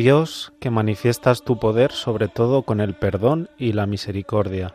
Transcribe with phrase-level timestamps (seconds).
[0.00, 4.74] Dios, que manifiestas tu poder sobre todo con el perdón y la misericordia,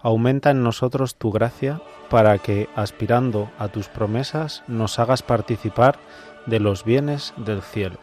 [0.00, 6.00] aumenta en nosotros tu gracia para que, aspirando a tus promesas, nos hagas participar
[6.46, 8.00] de los bienes del cielo.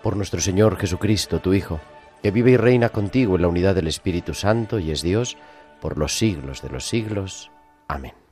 [0.00, 1.80] Por nuestro Señor Jesucristo, tu Hijo,
[2.22, 5.36] que vive y reina contigo en la unidad del Espíritu Santo y es Dios
[5.80, 7.50] por los siglos de los siglos.
[7.88, 8.25] Amén.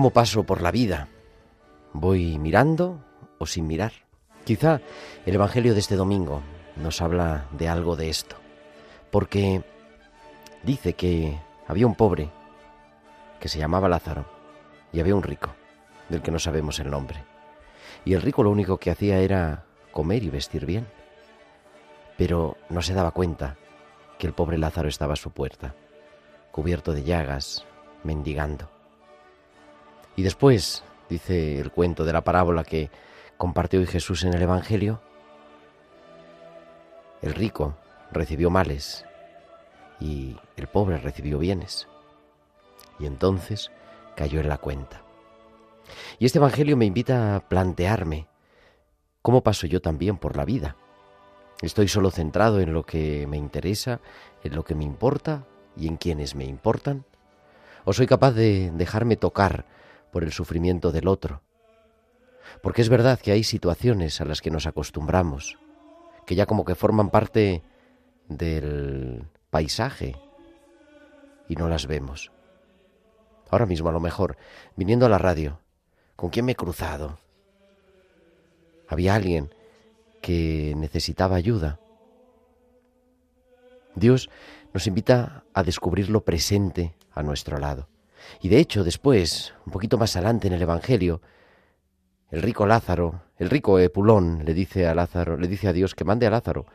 [0.00, 1.08] ¿Cómo paso por la vida?
[1.92, 3.04] ¿Voy mirando
[3.36, 3.92] o sin mirar?
[4.46, 4.80] Quizá
[5.26, 6.40] el Evangelio de este domingo
[6.76, 8.36] nos habla de algo de esto,
[9.10, 9.62] porque
[10.62, 11.38] dice que
[11.68, 12.30] había un pobre
[13.40, 14.24] que se llamaba Lázaro
[14.90, 15.50] y había un rico,
[16.08, 17.22] del que no sabemos el nombre.
[18.06, 20.86] Y el rico lo único que hacía era comer y vestir bien,
[22.16, 23.58] pero no se daba cuenta
[24.18, 25.74] que el pobre Lázaro estaba a su puerta,
[26.52, 27.66] cubierto de llagas,
[28.02, 28.79] mendigando.
[30.20, 32.90] Y después, dice el cuento de la parábola que
[33.38, 35.00] compartió hoy Jesús en el Evangelio,
[37.22, 37.74] el rico
[38.12, 39.06] recibió males
[39.98, 41.88] y el pobre recibió bienes.
[42.98, 43.70] Y entonces
[44.14, 45.00] cayó en la cuenta.
[46.18, 48.26] Y este Evangelio me invita a plantearme
[49.22, 50.76] cómo paso yo también por la vida.
[51.62, 54.00] ¿Estoy solo centrado en lo que me interesa,
[54.44, 55.46] en lo que me importa
[55.78, 57.06] y en quienes me importan?
[57.86, 59.79] ¿O soy capaz de dejarme tocar
[60.12, 61.42] por el sufrimiento del otro.
[62.62, 65.58] Porque es verdad que hay situaciones a las que nos acostumbramos,
[66.26, 67.62] que ya como que forman parte
[68.28, 70.16] del paisaje
[71.48, 72.30] y no las vemos.
[73.50, 74.36] Ahora mismo a lo mejor,
[74.76, 75.58] viniendo a la radio,
[76.16, 77.18] ¿con quién me he cruzado?
[78.88, 79.52] Había alguien
[80.20, 81.80] que necesitaba ayuda.
[83.94, 84.30] Dios
[84.72, 87.89] nos invita a descubrir lo presente a nuestro lado.
[88.40, 91.20] Y de hecho, después, un poquito más adelante en el Evangelio,
[92.30, 96.04] el rico Lázaro, el rico Epulón le dice a Lázaro, le dice a Dios que
[96.04, 96.66] mande a Lázaro.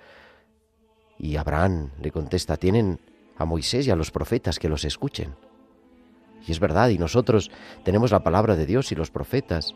[1.18, 3.00] Y Abraham le contesta, tienen
[3.38, 5.36] a Moisés y a los profetas que los escuchen.
[6.46, 7.52] Y es verdad, y nosotros
[7.84, 9.74] tenemos la palabra de Dios y los profetas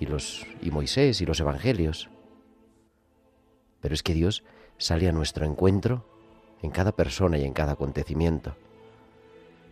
[0.00, 2.08] y los y Moisés y los evangelios.
[3.80, 4.42] Pero es que Dios
[4.78, 6.04] sale a nuestro encuentro
[6.62, 8.56] en cada persona y en cada acontecimiento.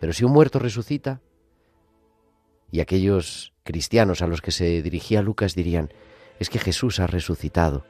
[0.02, 1.20] Pero si un muerto resucita,
[2.72, 5.92] y aquellos cristianos a los que se dirigía Lucas dirían,
[6.40, 7.86] es que Jesús ha resucitado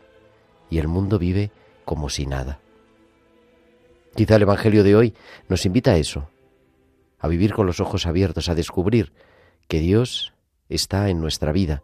[0.68, 1.52] y el mundo vive
[1.86, 2.60] como si nada.
[4.14, 5.14] Quizá el Evangelio de hoy
[5.48, 6.28] nos invita a eso,
[7.18, 9.14] a vivir con los ojos abiertos, a descubrir
[9.66, 10.34] que Dios
[10.68, 11.82] está en nuestra vida,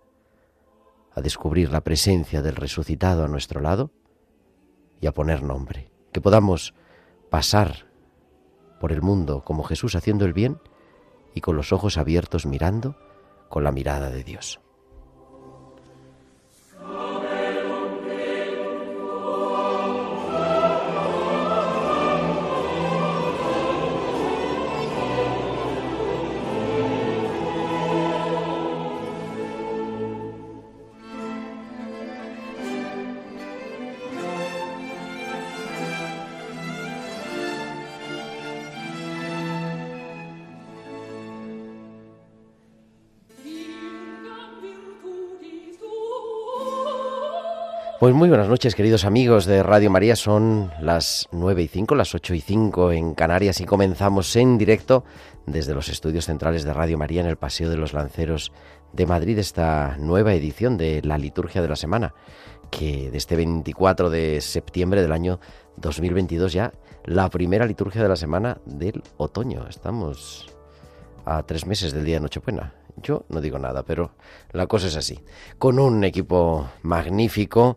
[1.14, 3.92] a descubrir la presencia del resucitado a nuestro lado
[5.00, 6.74] y a poner nombre, que podamos
[7.30, 7.87] pasar
[8.80, 10.58] por el mundo como Jesús haciendo el bien
[11.34, 12.96] y con los ojos abiertos mirando
[13.48, 14.60] con la mirada de Dios.
[48.00, 50.14] Pues muy buenas noches, queridos amigos de Radio María.
[50.14, 55.02] Son las 9 y 5, las 8 y 5 en Canarias y comenzamos en directo
[55.46, 58.52] desde los estudios centrales de Radio María en el Paseo de los Lanceros
[58.92, 62.14] de Madrid esta nueva edición de la Liturgia de la Semana,
[62.70, 65.40] que de este 24 de septiembre del año
[65.78, 66.72] 2022 ya
[67.04, 69.66] la primera liturgia de la semana del otoño.
[69.68, 70.46] Estamos
[71.24, 72.74] a tres meses del día de Nochebuena.
[73.02, 74.12] Yo no digo nada, pero
[74.52, 75.20] la cosa es así.
[75.58, 77.76] Con un equipo magnífico,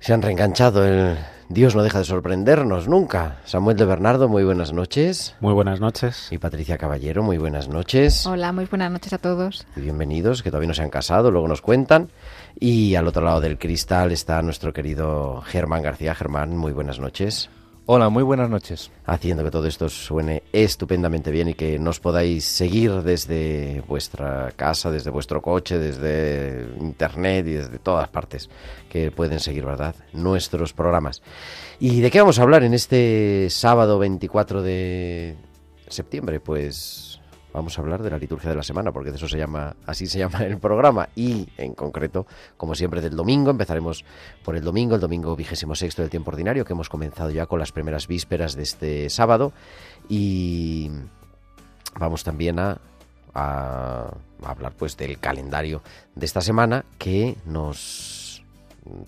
[0.00, 0.84] se han reenganchado.
[0.84, 3.38] El Dios no deja de sorprendernos nunca.
[3.44, 5.34] Samuel de Bernardo, muy buenas noches.
[5.40, 6.28] Muy buenas noches.
[6.30, 8.26] Y Patricia Caballero, muy buenas noches.
[8.26, 9.66] Hola, muy buenas noches a todos.
[9.76, 12.10] Y bienvenidos, que todavía no se han casado, luego nos cuentan.
[12.58, 16.14] Y al otro lado del cristal está nuestro querido Germán García.
[16.14, 17.50] Germán, muy buenas noches.
[17.84, 18.92] Hola, muy buenas noches.
[19.06, 24.92] Haciendo que todo esto suene estupendamente bien y que nos podáis seguir desde vuestra casa,
[24.92, 28.48] desde vuestro coche, desde internet y desde todas partes
[28.88, 29.96] que pueden seguir, ¿verdad?
[30.12, 31.22] Nuestros programas.
[31.80, 35.34] ¿Y de qué vamos a hablar en este sábado 24 de
[35.88, 36.38] septiembre?
[36.38, 37.11] Pues
[37.52, 40.06] vamos a hablar de la liturgia de la semana, porque de eso se llama, así
[40.06, 42.26] se llama el programa, y en concreto,
[42.56, 43.50] como siempre, del domingo.
[43.50, 44.04] Empezaremos
[44.44, 47.58] por el domingo, el domingo vigésimo sexto del tiempo ordinario, que hemos comenzado ya con
[47.58, 49.52] las primeras vísperas de este sábado,
[50.08, 50.90] y
[51.98, 52.78] vamos también a,
[53.34, 54.14] a
[54.44, 55.82] hablar pues del calendario
[56.14, 58.42] de esta semana que nos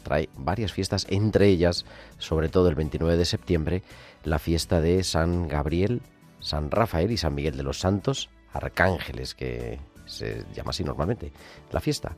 [0.02, 1.84] trae varias fiestas, entre ellas,
[2.18, 3.82] sobre todo el 29 de septiembre,
[4.22, 6.00] la fiesta de San Gabriel,
[6.40, 11.32] San Rafael y San Miguel de los Santos, arcángeles, que se llama así normalmente,
[11.70, 12.16] la fiesta.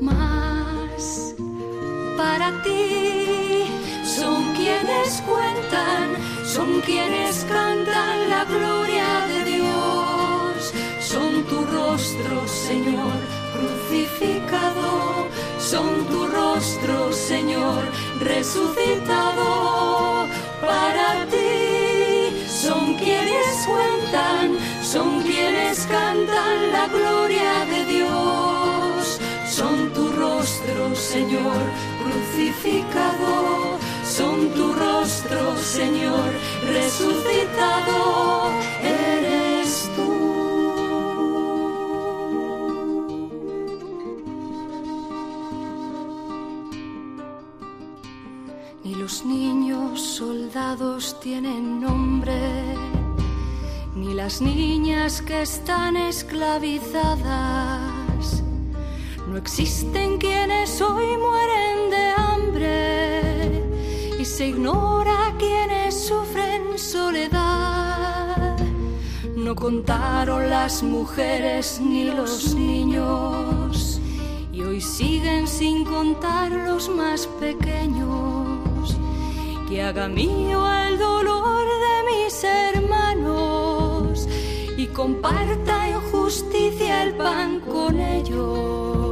[0.01, 1.35] Más
[2.17, 3.65] para ti
[4.05, 10.73] son quienes cuentan, son quienes cantan la gloria de Dios.
[11.01, 13.17] Son tu rostro, Señor,
[13.55, 15.29] crucificado.
[15.59, 17.83] Son tu rostro, Señor,
[18.21, 19.66] resucitado
[31.17, 31.65] Señor,
[32.03, 33.79] crucificado.
[34.05, 36.31] Son tu rostro, Señor,
[36.75, 38.51] resucitado.
[38.83, 40.11] Eres tú.
[48.85, 52.77] Ni los niños soldados tienen nombre
[53.95, 57.96] ni las niñas que están esclavizadas.
[59.37, 63.65] No existen quienes hoy mueren de hambre
[64.19, 68.57] y se ignora quienes sufren soledad.
[69.37, 74.01] No contaron las mujeres ni los niños
[74.53, 78.97] y hoy siguen sin contar los más pequeños.
[79.69, 83.37] Que haga mío el dolor de mis hermanos
[84.97, 89.06] comparta en justicia el pan con ellos.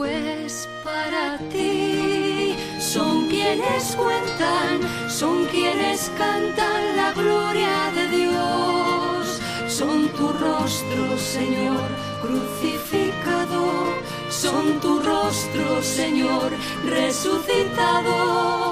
[0.00, 4.80] Pues para ti son quienes cuentan,
[5.10, 9.42] son quienes cantan la gloria de Dios.
[9.68, 11.86] Son tu rostro, Señor,
[12.22, 13.92] crucificado.
[14.30, 16.50] Son tu rostro, Señor,
[16.86, 18.69] resucitado.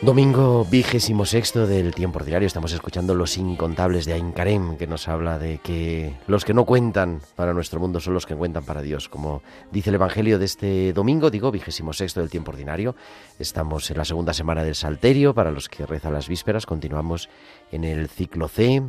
[0.00, 5.08] Domingo vigésimo sexto del tiempo ordinario, estamos escuchando Los Incontables de Ain Karem, que nos
[5.08, 8.80] habla de que los que no cuentan para nuestro mundo son los que cuentan para
[8.80, 9.08] Dios.
[9.08, 12.94] Como dice el Evangelio de este domingo, digo, vigésimo sexto del tiempo ordinario,
[13.40, 17.28] estamos en la segunda semana del Salterio, para los que rezan las vísperas, continuamos
[17.72, 18.80] en el ciclo C,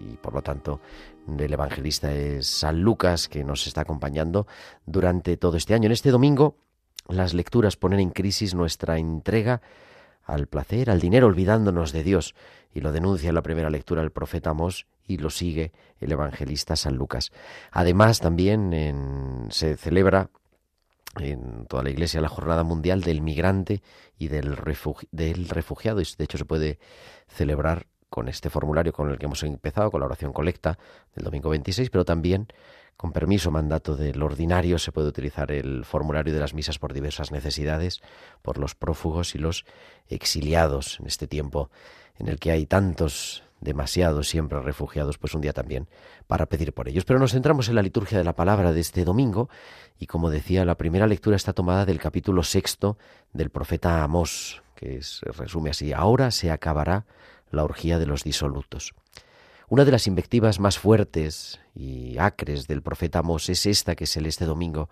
[0.00, 0.80] y por lo tanto
[1.28, 4.46] el evangelista es San Lucas, que nos está acompañando
[4.86, 5.86] durante todo este año.
[5.86, 6.56] En este domingo,
[7.06, 9.60] las lecturas ponen en crisis nuestra entrega
[10.24, 12.34] al placer, al dinero, olvidándonos de Dios.
[12.72, 16.76] Y lo denuncia en la primera lectura el profeta Amós y lo sigue el evangelista
[16.76, 17.30] San Lucas.
[17.70, 20.30] Además, también se celebra
[21.20, 23.82] en toda la Iglesia la Jornada Mundial del Migrante
[24.18, 24.56] y del,
[25.12, 26.00] del Refugiado.
[26.00, 26.78] Y de hecho se puede
[27.28, 30.78] celebrar con este formulario con el que hemos empezado, con la oración colecta
[31.14, 32.46] del domingo 26, pero también
[32.96, 37.32] con permiso, mandato del ordinario, se puede utilizar el formulario de las misas por diversas
[37.32, 38.00] necesidades,
[38.42, 39.64] por los prófugos y los
[40.08, 41.70] exiliados en este tiempo
[42.16, 45.88] en el que hay tantos, demasiados siempre refugiados, pues un día también
[46.26, 47.04] para pedir por ellos.
[47.04, 49.48] Pero nos centramos en la liturgia de la palabra de este domingo
[49.98, 52.98] y como decía, la primera lectura está tomada del capítulo sexto
[53.32, 55.00] del profeta Amós, que
[55.36, 57.06] resume así, ahora se acabará
[57.50, 58.94] la orgía de los disolutos.
[59.68, 64.20] Una de las invectivas más fuertes y acres del profeta Amós es esta que se
[64.20, 64.90] lee este domingo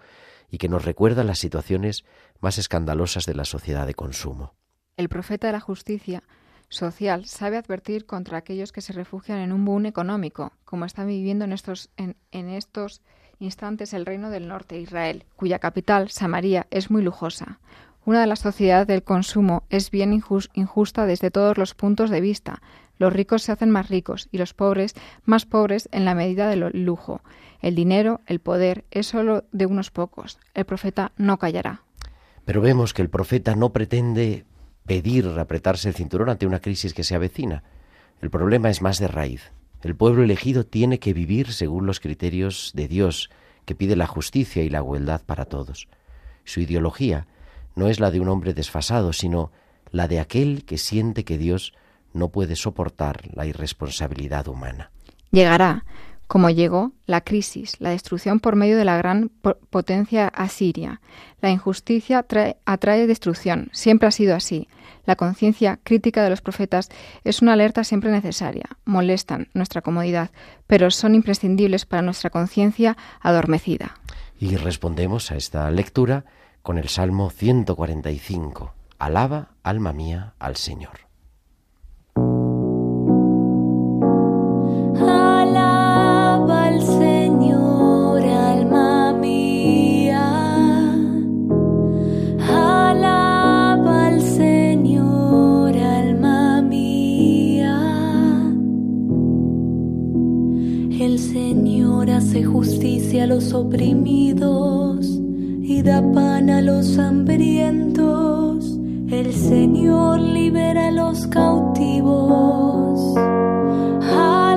[0.50, 2.05] y que nos recuerda las situaciones
[2.41, 4.55] más escandalosas de la sociedad de consumo.
[4.97, 6.23] El profeta de la justicia
[6.69, 11.45] social sabe advertir contra aquellos que se refugian en un boom económico, como está viviendo
[11.45, 13.02] en estos, en, en estos
[13.38, 17.61] instantes el reino del norte, Israel, cuya capital, Samaria, es muy lujosa.
[18.04, 22.61] Una de las sociedades del consumo es bien injusta desde todos los puntos de vista,
[23.02, 24.94] los ricos se hacen más ricos y los pobres
[25.25, 27.21] más pobres en la medida del lujo.
[27.61, 30.38] El dinero, el poder, es solo de unos pocos.
[30.54, 31.82] El profeta no callará.
[32.44, 34.44] Pero vemos que el profeta no pretende
[34.87, 37.64] pedir apretarse el cinturón ante una crisis que se avecina.
[38.21, 39.50] El problema es más de raíz.
[39.82, 43.30] El pueblo elegido tiene que vivir según los criterios de Dios,
[43.64, 45.88] que pide la justicia y la igualdad para todos.
[46.44, 47.26] Su ideología
[47.75, 49.50] no es la de un hombre desfasado, sino
[49.91, 51.75] la de aquel que siente que Dios
[52.12, 54.91] no puede soportar la irresponsabilidad humana.
[55.31, 55.85] Llegará,
[56.26, 59.31] como llegó, la crisis, la destrucción por medio de la gran
[59.71, 61.00] potencia asiria.
[61.41, 62.25] La injusticia
[62.64, 64.69] atrae destrucción, siempre ha sido así.
[65.05, 66.88] La conciencia crítica de los profetas
[67.25, 68.64] es una alerta siempre necesaria.
[68.85, 70.31] Molestan nuestra comodidad,
[70.67, 73.99] pero son imprescindibles para nuestra conciencia adormecida.
[74.38, 76.25] Y respondemos a esta lectura
[76.62, 78.73] con el Salmo 145.
[78.99, 81.12] Alaba, alma mía, al Señor.
[102.45, 105.22] justicia a los oprimidos
[105.79, 108.79] y pan a los hambrientos.
[109.11, 113.17] El Señor libera a los cautivos.
[114.02, 114.51] Alaba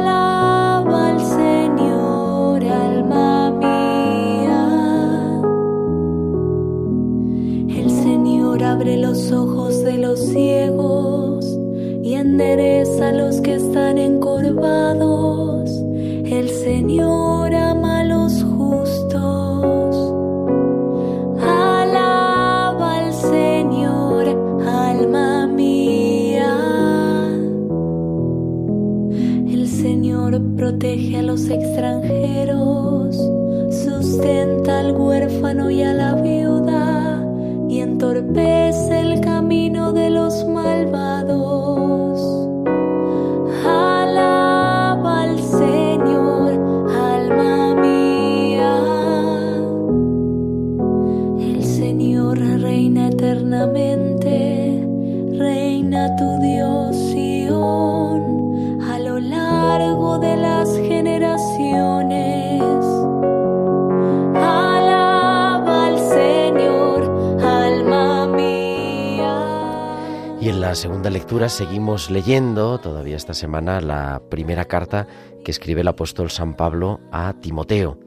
[71.50, 75.08] seguimos leyendo todavía esta semana la primera carta
[75.44, 78.00] que escribe el apóstol San Pablo a Timoteo.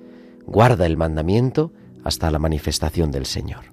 [0.44, 1.72] Guarda el mandamiento
[2.04, 3.66] hasta la manifestación del Señor.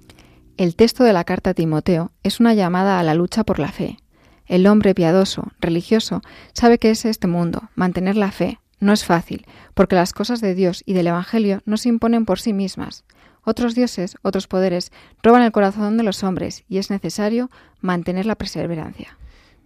[0.56, 3.72] El texto de la carta a Timoteo es una llamada a la lucha por la
[3.72, 3.98] fe.
[4.46, 8.60] El hombre piadoso, religioso, sabe que es este mundo, mantener la fe.
[8.78, 12.38] No es fácil, porque las cosas de Dios y del Evangelio no se imponen por
[12.38, 13.04] sí mismas.
[13.42, 14.92] Otros dioses, otros poderes,
[15.22, 19.16] roban el corazón de los hombres y es necesario mantener la perseverancia.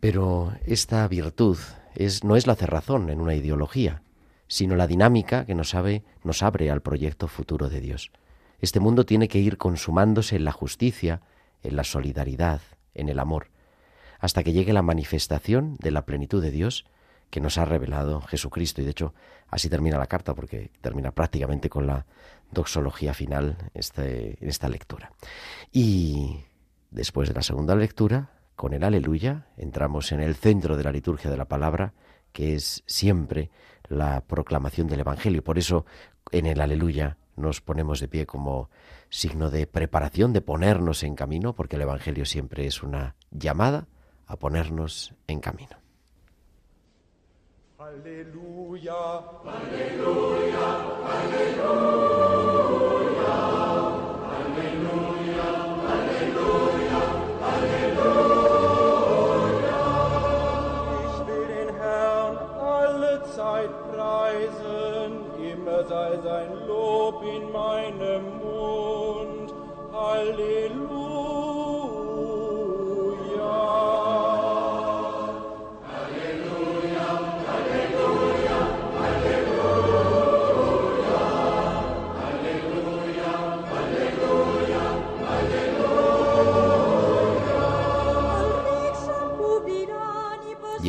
[0.01, 1.59] Pero esta virtud
[2.23, 4.03] no es la cerrazón en una ideología,
[4.49, 8.11] sino la dinámica que nos abre al proyecto futuro de Dios.
[8.61, 11.21] Este mundo tiene que ir consumándose en la justicia,
[11.63, 12.61] en la solidaridad,
[12.95, 13.49] en el amor,
[14.19, 16.85] hasta que llegue la manifestación de la plenitud de Dios
[17.31, 18.83] que nos ha revelado Jesucristo.
[18.83, 19.15] Y de hecho,
[19.49, 22.07] así termina la carta, porque termina prácticamente con la
[22.51, 25.13] doxología final este, en esta lectura.
[25.73, 26.41] Y
[26.91, 28.31] después de la segunda lectura,
[28.61, 31.95] con el aleluya, entramos en el centro de la liturgia de la palabra,
[32.31, 33.49] que es siempre
[33.89, 35.43] la proclamación del Evangelio.
[35.43, 35.87] Por eso,
[36.31, 38.69] en el aleluya nos ponemos de pie como
[39.09, 43.87] signo de preparación, de ponernos en camino, porque el Evangelio siempre es una llamada
[44.27, 45.79] a ponernos en camino.
[47.79, 48.93] Aleluya,
[49.43, 50.67] aleluya,
[51.07, 52.90] aleluya.
[67.23, 69.55] In meinem Mund.
[69.93, 70.80] Halleluja.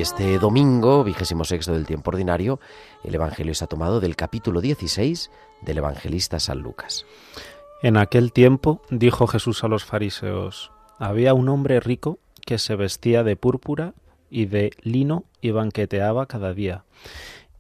[0.02, 2.60] Este domingo, vigésimo sexto del tiempo ordinario,
[3.04, 5.30] el Evangelio está tomado del capítulo 16
[5.62, 7.06] del evangelista San Lucas.
[7.84, 13.24] En aquel tiempo dijo Jesús a los fariseos, había un hombre rico que se vestía
[13.24, 13.94] de púrpura
[14.32, 16.84] y de lino y banqueteaba cada día.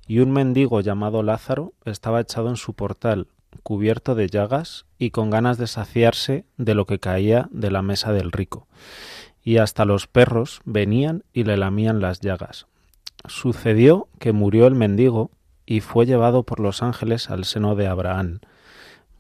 [0.08, 3.28] Y un mendigo llamado Lázaro estaba echado en su portal,
[3.62, 8.12] cubierto de llagas y con ganas de saciarse de lo que caía de la mesa
[8.12, 8.68] del rico
[9.44, 12.68] y hasta los perros venían y le lamían las llagas.
[13.28, 15.32] Sucedió que murió el mendigo
[15.66, 18.40] y fue llevado por los ángeles al seno de Abraham.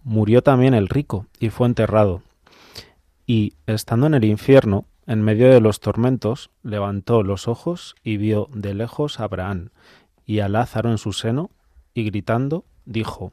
[0.03, 2.23] Murió también el rico y fue enterrado.
[3.25, 8.49] Y, estando en el infierno, en medio de los tormentos, levantó los ojos y vio
[8.53, 9.69] de lejos a Abraham
[10.25, 11.49] y a Lázaro en su seno,
[11.93, 13.31] y gritando, dijo,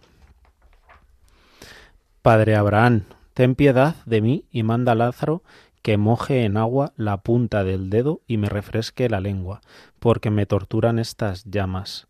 [2.22, 5.42] Padre Abraham, ten piedad de mí y manda a Lázaro
[5.82, 9.60] que moje en agua la punta del dedo y me refresque la lengua,
[9.98, 12.08] porque me torturan estas llamas.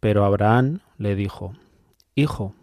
[0.00, 1.54] Pero Abraham le dijo,
[2.14, 2.54] Hijo,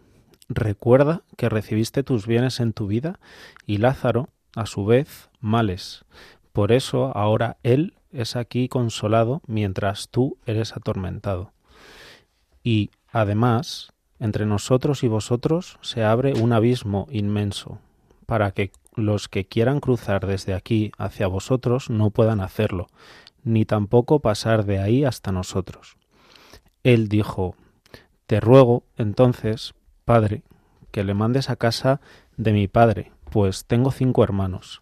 [0.48, 3.18] recuerda que recibiste tus bienes en tu vida
[3.66, 6.04] y Lázaro, a su vez, males.
[6.52, 11.52] Por eso ahora él es aquí consolado mientras tú eres atormentado.
[12.62, 17.78] Y, además, entre nosotros y vosotros se abre un abismo inmenso,
[18.30, 22.86] para que los que quieran cruzar desde aquí hacia vosotros no puedan hacerlo,
[23.42, 25.96] ni tampoco pasar de ahí hasta nosotros.
[26.84, 27.56] Él dijo,
[28.28, 30.44] Te ruego, entonces, Padre,
[30.92, 32.00] que le mandes a casa
[32.36, 34.80] de mi padre, pues tengo cinco hermanos,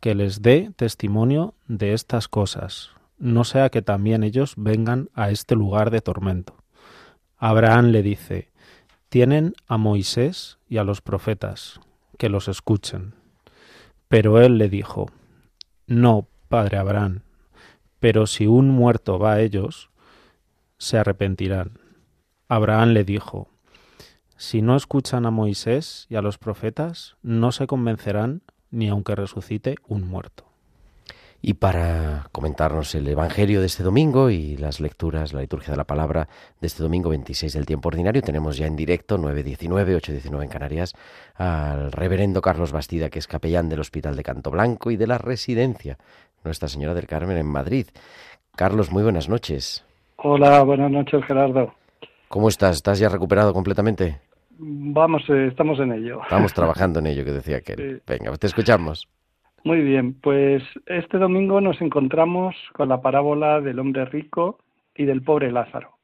[0.00, 5.54] que les dé testimonio de estas cosas, no sea que también ellos vengan a este
[5.54, 6.54] lugar de tormento.
[7.38, 8.50] Abraham le dice,
[9.08, 11.80] Tienen a Moisés y a los profetas,
[12.18, 13.14] que los escuchen.
[14.08, 15.06] Pero él le dijo,
[15.86, 17.22] No, padre Abraham,
[18.00, 19.90] pero si un muerto va a ellos,
[20.78, 21.78] se arrepentirán.
[22.48, 23.48] Abraham le dijo,
[24.36, 29.76] Si no escuchan a Moisés y a los profetas, no se convencerán ni aunque resucite
[29.86, 30.46] un muerto.
[31.48, 35.84] Y para comentarnos el Evangelio de este domingo y las lecturas, la liturgia de la
[35.84, 36.26] palabra
[36.60, 40.94] de este domingo 26 del tiempo ordinario, tenemos ya en directo 9.19, 8.19 en Canarias,
[41.36, 45.18] al reverendo Carlos Bastida, que es capellán del Hospital de Canto Blanco y de la
[45.18, 45.98] Residencia
[46.42, 47.86] Nuestra Señora del Carmen en Madrid.
[48.56, 49.86] Carlos, muy buenas noches.
[50.16, 51.72] Hola, buenas noches Gerardo.
[52.26, 52.74] ¿Cómo estás?
[52.74, 54.18] ¿Estás ya recuperado completamente?
[54.58, 56.22] Vamos, eh, estamos en ello.
[56.24, 58.00] Estamos trabajando en ello, que decía que.
[58.04, 59.08] Venga, te escuchamos.
[59.66, 64.60] Muy bien, pues este domingo nos encontramos con la parábola del hombre rico
[64.94, 65.98] y del pobre Lázaro.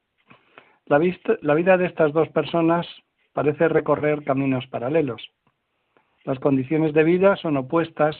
[0.86, 2.88] La, vida de estas dos personas
[3.32, 5.22] parece recorrer caminos paralelos.
[6.24, 8.16] Las condiciones de vida son opuestas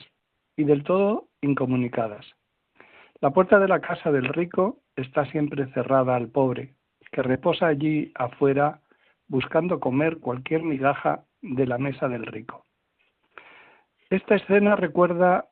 [0.55, 2.25] y del todo incomunicadas.
[3.19, 6.73] La puerta de la casa del rico está siempre cerrada al pobre,
[7.11, 8.79] que reposa allí afuera
[9.27, 12.62] buscando comer cualquier migaja de la mesa del rico.
[14.13, 15.49] Esta escena recuerda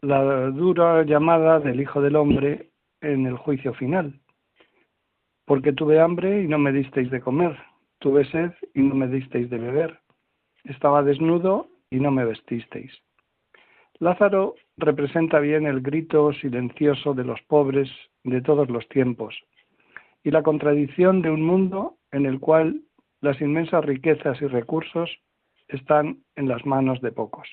[0.00, 4.18] la dura llamada del Hijo del Hombre en el juicio final.
[5.44, 7.56] Porque tuve hambre y no me disteis de comer,
[8.00, 10.00] tuve sed y no me disteis de beber,
[10.64, 12.92] estaba desnudo y no me vestisteis.
[14.00, 17.88] Lázaro representa bien el grito silencioso de los pobres
[18.24, 19.40] de todos los tiempos
[20.24, 22.82] y la contradicción de un mundo en el cual
[23.20, 25.20] las inmensas riquezas y recursos
[25.72, 27.48] están en las manos de pocos.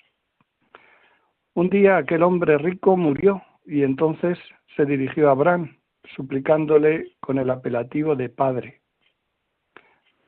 [1.53, 4.37] Un día aquel hombre rico murió y entonces
[4.75, 5.77] se dirigió a Abraham,
[6.15, 8.81] suplicándole con el apelativo de padre.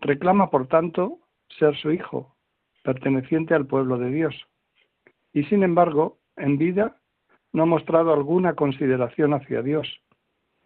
[0.01, 1.19] Reclama, por tanto,
[1.57, 2.35] ser su hijo,
[2.83, 4.35] perteneciente al pueblo de Dios.
[5.33, 6.97] Y sin embargo, en vida
[7.53, 9.87] no ha mostrado alguna consideración hacia Dios.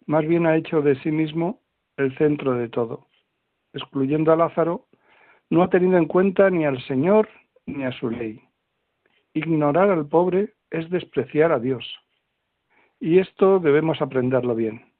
[0.06, 1.60] Más bien ha hecho de sí mismo
[1.96, 3.06] el centro de todo.
[3.72, 4.86] Excluyendo a Lázaro,
[5.50, 7.28] no ha tenido en cuenta ni al Señor
[7.66, 8.40] ni a su ley.
[9.32, 11.84] Ignorar al pobre es despreciar a Dios.
[13.00, 14.92] Y esto debemos aprenderlo bien.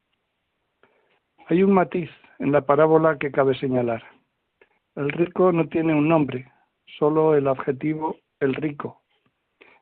[1.47, 4.03] Hay un matiz en la parábola que cabe señalar.
[4.97, 6.51] El rico no tiene un nombre,
[6.99, 9.03] solo el adjetivo el rico,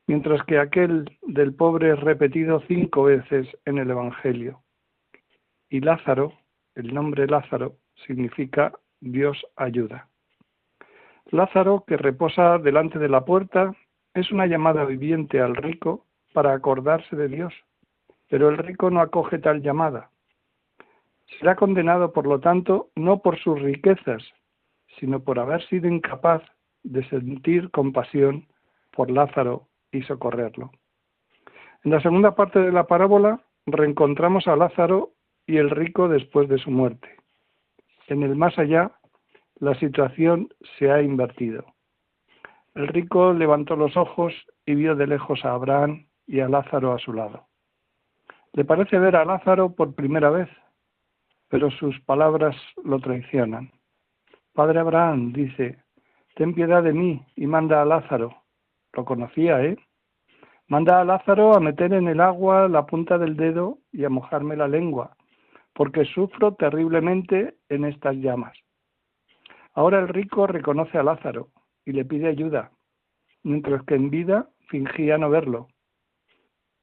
[0.07, 4.63] mientras que aquel del pobre es repetido cinco veces en el Evangelio.
[5.69, 6.33] Y Lázaro,
[6.75, 10.12] el nombre Lázaro, significa Dios ayuda.
[11.31, 13.75] Lázaro, que reposa delante de la puerta,
[14.15, 17.55] es una llamada viviente al rico para acordarse de Dios,
[18.29, 20.11] pero el rico no acoge tal llamada.
[21.39, 24.23] Será condenado, por lo tanto, no por sus riquezas,
[24.99, 26.43] sino por haber sido incapaz
[26.83, 28.47] de sentir compasión
[28.91, 30.71] por Lázaro y socorrerlo.
[31.85, 35.11] En la segunda parte de la parábola reencontramos a Lázaro
[35.47, 37.09] y el rico después de su muerte.
[38.09, 38.93] En el más allá,
[39.63, 41.65] la situación se ha invertido.
[42.75, 44.35] El rico levantó los ojos
[44.67, 47.47] y vio de lejos a Abraham y a Lázaro a su lado.
[48.55, 50.49] Le parece ver a Lázaro por primera vez,
[51.49, 53.71] pero sus palabras lo traicionan.
[54.53, 55.79] Padre Abraham dice,
[56.35, 58.35] ten piedad de mí y manda a Lázaro.
[58.93, 59.77] Lo conocía, ¿eh?
[60.67, 64.57] Manda a Lázaro a meter en el agua la punta del dedo y a mojarme
[64.57, 65.17] la lengua,
[65.73, 68.62] porque sufro terriblemente en estas llamas.
[69.75, 71.49] Ahora el rico reconoce a Lázaro
[71.85, 72.73] y le pide ayuda,
[73.43, 75.69] mientras que en vida fingía no verlo.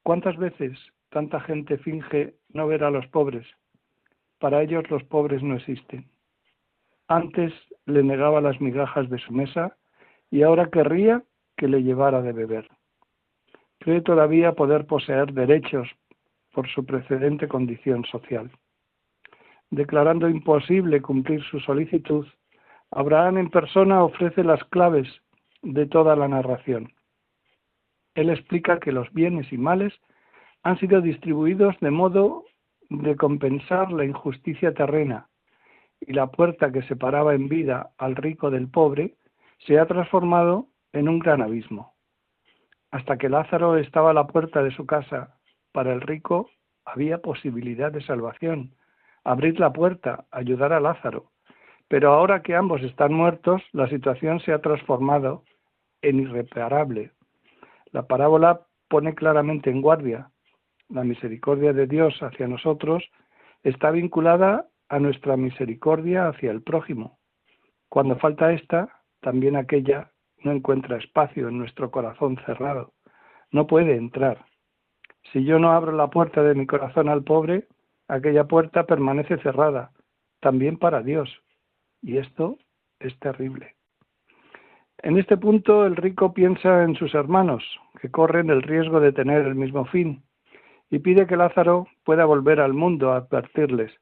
[0.04, 0.78] ¿Cuántas veces
[1.10, 3.46] tanta gente finge no ver a los pobres?
[4.40, 6.10] Para ellos los pobres no existen.
[7.08, 7.54] Antes
[7.86, 9.76] le negaba las migajas de su mesa
[10.32, 11.24] y ahora querría
[11.58, 12.68] que le llevara de beber.
[13.80, 15.88] Cree todavía poder poseer derechos
[16.54, 18.52] por su precedente condición social.
[19.70, 22.26] Declarando imposible cumplir su solicitud,
[22.92, 25.08] Abraham en persona ofrece las claves
[25.62, 26.94] de toda la narración.
[28.16, 29.94] Él explica que los bienes y males
[30.64, 32.46] han sido distribuidos de modo
[32.90, 35.30] de compensar la injusticia terrena
[36.02, 39.16] y la puerta que separaba en vida al rico del pobre
[39.60, 41.94] se ha transformado en un gran abismo.
[42.92, 45.36] Hasta que Lázaro estaba a la puerta de su casa,
[45.72, 46.50] para el rico
[46.86, 48.74] había posibilidad de salvación.
[49.24, 51.32] Abrir la puerta, ayudar a Lázaro,
[51.90, 55.44] pero ahora que ambos están muertos, la situación se ha transformado
[56.04, 57.12] en irreparable.
[57.92, 60.30] La parábola pone claramente en guardia.
[60.88, 63.04] La misericordia de Dios hacia nosotros
[63.64, 67.18] está vinculada a nuestra misericordia hacia el prójimo.
[67.90, 70.12] Cuando falta esta, también aquella
[70.44, 72.94] no encuentra espacio en nuestro corazón cerrado.
[73.52, 74.46] No puede entrar.
[75.34, 77.68] Si yo no abro la puerta de mi corazón al pobre,
[78.08, 79.92] aquella puerta permanece cerrada,
[80.40, 81.42] también para Dios,
[82.02, 82.58] y esto
[83.00, 83.76] es terrible.
[85.02, 87.64] En este punto el rico piensa en sus hermanos,
[88.02, 90.24] que corren el riesgo de tener el mismo fin,
[90.90, 93.94] y pide que Lázaro pueda volver al mundo a advertirles.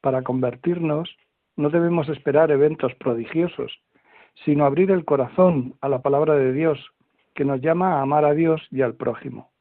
[0.00, 1.16] Para convertirnos
[1.56, 3.72] no debemos esperar eventos prodigiosos,
[4.44, 6.78] sino abrir el corazón a la palabra de Dios,
[7.34, 9.52] que nos llama a amar a Dios y al prójimo.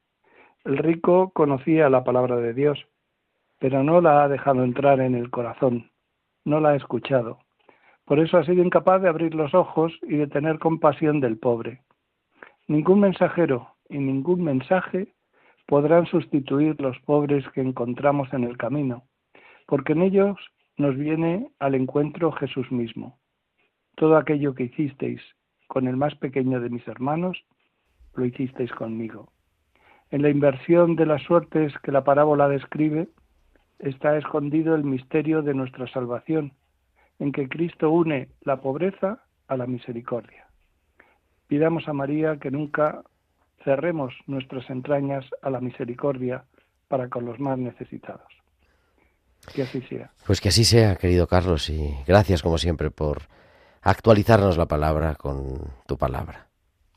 [0.66, 2.86] El rico conocía la palabra de Dios,
[3.60, 5.92] pero no la ha dejado entrar en el corazón
[6.46, 7.40] no la ha escuchado.
[8.06, 11.82] Por eso ha sido incapaz de abrir los ojos y de tener compasión del pobre.
[12.68, 15.14] Ningún mensajero y ningún mensaje
[15.68, 19.04] podrán sustituir los pobres que encontramos en el camino,
[19.68, 20.38] porque en ellos
[20.78, 23.20] nos viene al encuentro Jesús mismo.
[23.96, 25.22] Todo aquello que hicisteis
[25.68, 27.46] con el más pequeño de mis hermanos,
[28.16, 29.32] lo hicisteis conmigo.
[30.10, 33.08] En la inversión de las suertes que la parábola describe
[33.82, 36.54] está escondido el misterio de nuestra salvación,
[37.20, 40.48] en que Cristo une la pobreza a la misericordia.
[41.48, 43.04] Pidamos a María que nunca
[43.64, 46.46] cerremos nuestras entrañas a la misericordia
[46.88, 48.28] para con los más necesitados.
[49.54, 50.12] Que así sea.
[50.26, 53.24] Pues que así sea, querido Carlos, y gracias como siempre por
[53.82, 56.51] actualizarnos la palabra con tu palabra.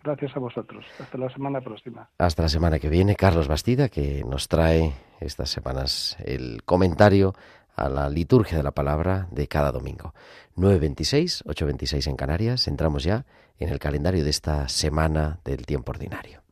[0.04, 0.84] Gracias a vosotros.
[1.00, 2.10] Hasta la semana próxima.
[2.18, 7.34] Hasta la semana que viene, Carlos Bastida, que nos trae estas semanas el comentario
[7.74, 10.12] a la liturgia de la palabra de cada domingo.
[10.56, 12.68] 9.26, 8.26 en Canarias.
[12.68, 13.24] Entramos ya
[13.58, 16.43] en el calendario de esta semana del tiempo ordinario.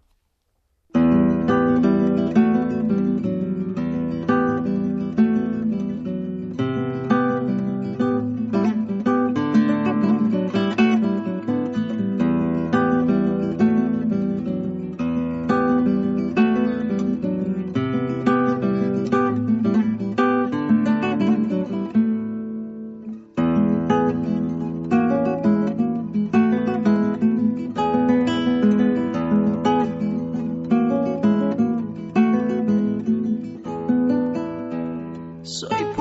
[35.53, 35.92] Soy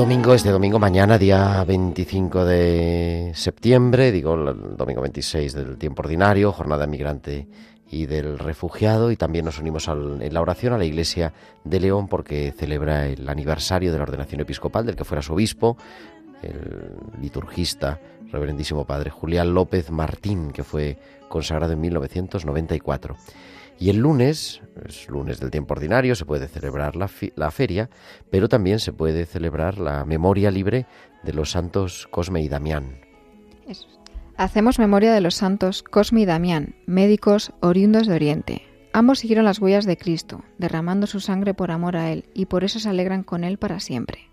[0.00, 6.52] Domingo, este domingo, mañana, día 25 de septiembre, digo, el domingo 26 del tiempo ordinario,
[6.52, 7.46] jornada migrante
[7.90, 11.34] y del refugiado, y también nos unimos en la oración a la iglesia
[11.64, 15.76] de León porque celebra el aniversario de la ordenación episcopal del que fuera su obispo,
[16.40, 18.00] el liturgista,
[18.32, 20.96] reverendísimo padre Julián López Martín, que fue
[21.28, 23.16] consagrado en 1994.
[23.80, 27.88] Y el lunes, es lunes del tiempo ordinario, se puede celebrar la, la feria,
[28.30, 30.84] pero también se puede celebrar la memoria libre
[31.22, 33.00] de los santos Cosme y Damián.
[33.66, 33.88] Eso.
[34.36, 38.62] Hacemos memoria de los santos Cosme y Damián, médicos oriundos de Oriente.
[38.92, 42.64] Ambos siguieron las huellas de Cristo, derramando su sangre por amor a Él, y por
[42.64, 44.28] eso se alegran con Él para siempre.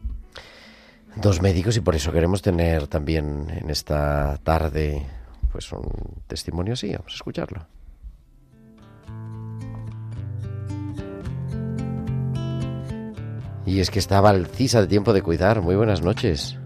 [1.15, 5.05] Dos médicos y por eso queremos tener también en esta tarde
[5.53, 5.87] pues un
[6.27, 7.76] testimonio así, vamos a escucharlo.
[13.67, 15.61] Y es que estaba el CISA de tiempo de cuidar.
[15.61, 16.57] Muy buenas noches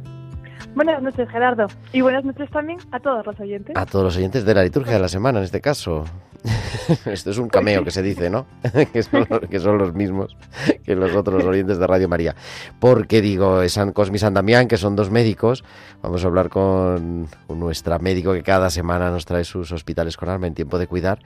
[0.74, 1.68] Buenas noches, Gerardo.
[1.92, 3.76] Y buenas noches también a todos los oyentes.
[3.76, 6.06] a todos los oyentes de la liturgia de la semana, en este caso.
[7.06, 8.46] Esto es un cameo que se dice, ¿no?
[8.94, 10.38] que, son, los- que son los mismos
[10.86, 12.36] que los otros oyentes de Radio María.
[12.80, 15.66] Porque digo, San Cosme y San Damián, que son dos médicos.
[16.02, 20.48] Vamos a hablar con nuestra médico que cada semana nos trae sus hospitales con alma
[20.48, 21.20] en tiempo de cuidar.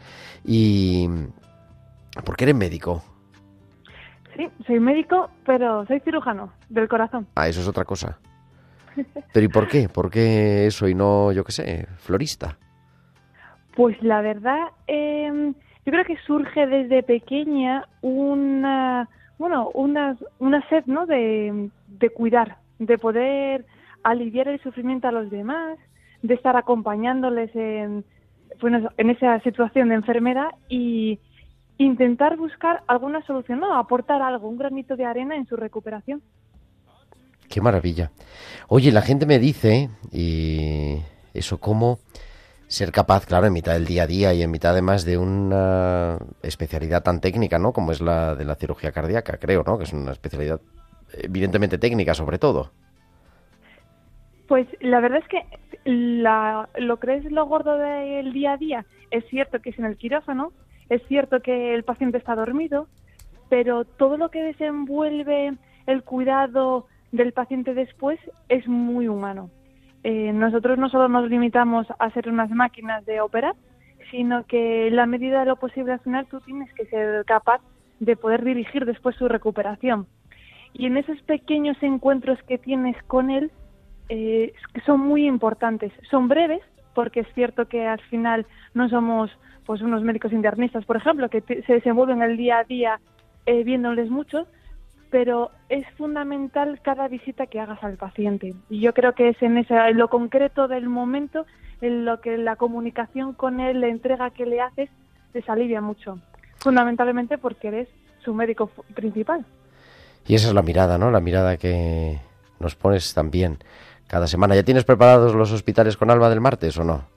[0.43, 1.07] Y...
[2.23, 3.03] ¿Por qué eres médico?
[4.35, 7.27] Sí, soy médico, pero soy cirujano del corazón.
[7.35, 8.19] Ah, eso es otra cosa.
[9.33, 9.89] Pero ¿y por qué?
[9.89, 12.57] ¿Por qué eso y no, yo qué sé, florista?
[13.75, 15.53] Pues la verdad, eh,
[15.85, 21.05] yo creo que surge desde pequeña una, bueno, una, una sed, ¿no?
[21.05, 23.65] De, de cuidar, de poder
[24.03, 25.77] aliviar el sufrimiento a los demás,
[26.21, 28.05] de estar acompañándoles en,
[28.61, 31.19] bueno, en esa situación de enfermedad y
[31.77, 33.77] intentar buscar alguna solución, ¿no?
[33.77, 36.21] Aportar algo, un granito de arena en su recuperación.
[37.49, 38.11] Qué maravilla.
[38.67, 40.97] Oye, la gente me dice, y
[41.33, 41.99] eso cómo
[42.67, 46.17] ser capaz, claro, en mitad del día a día y en mitad además de una
[46.41, 47.73] especialidad tan técnica, ¿no?
[47.73, 49.77] Como es la de la cirugía cardíaca, creo, ¿no?
[49.77, 50.59] Que es una especialidad
[51.13, 52.71] evidentemente técnica sobre todo.
[54.47, 55.43] Pues la verdad es que
[55.85, 59.85] la, lo que es lo gordo del día a día es cierto que es en
[59.85, 60.51] el quirófano,
[60.89, 62.87] es cierto que el paciente está dormido,
[63.49, 65.53] pero todo lo que desenvuelve
[65.87, 68.19] el cuidado del paciente después
[68.49, 69.49] es muy humano.
[70.03, 73.55] Eh, nosotros no solo nos limitamos a ser unas máquinas de operar,
[74.11, 77.61] sino que en la medida de lo posible al final tú tienes que ser capaz
[77.99, 80.07] de poder dirigir después su recuperación.
[80.73, 83.51] Y en esos pequeños encuentros que tienes con él,
[84.09, 84.53] eh,
[84.85, 85.91] son muy importantes.
[86.11, 86.61] Son breves,
[86.93, 89.31] porque es cierto que al final no somos
[89.65, 92.99] pues unos médicos internistas, por ejemplo, que se desenvuelven el día a día
[93.45, 94.47] eh, viéndoles mucho,
[95.10, 98.54] pero es fundamental cada visita que hagas al paciente.
[98.69, 101.45] Y yo creo que es en, esa, en lo concreto del momento,
[101.82, 104.89] en lo que la comunicación con él, la entrega que le haces,
[105.34, 106.19] les alivia mucho.
[106.58, 107.88] Fundamentalmente porque eres
[108.23, 109.45] su médico principal.
[110.28, 111.12] Y esa es la mirada, ¿no?
[111.12, 112.19] La mirada que
[112.60, 113.60] nos pones también
[114.08, 114.56] cada semana.
[114.56, 117.14] ¿Ya tienes preparados los hospitales con Alba del martes o no?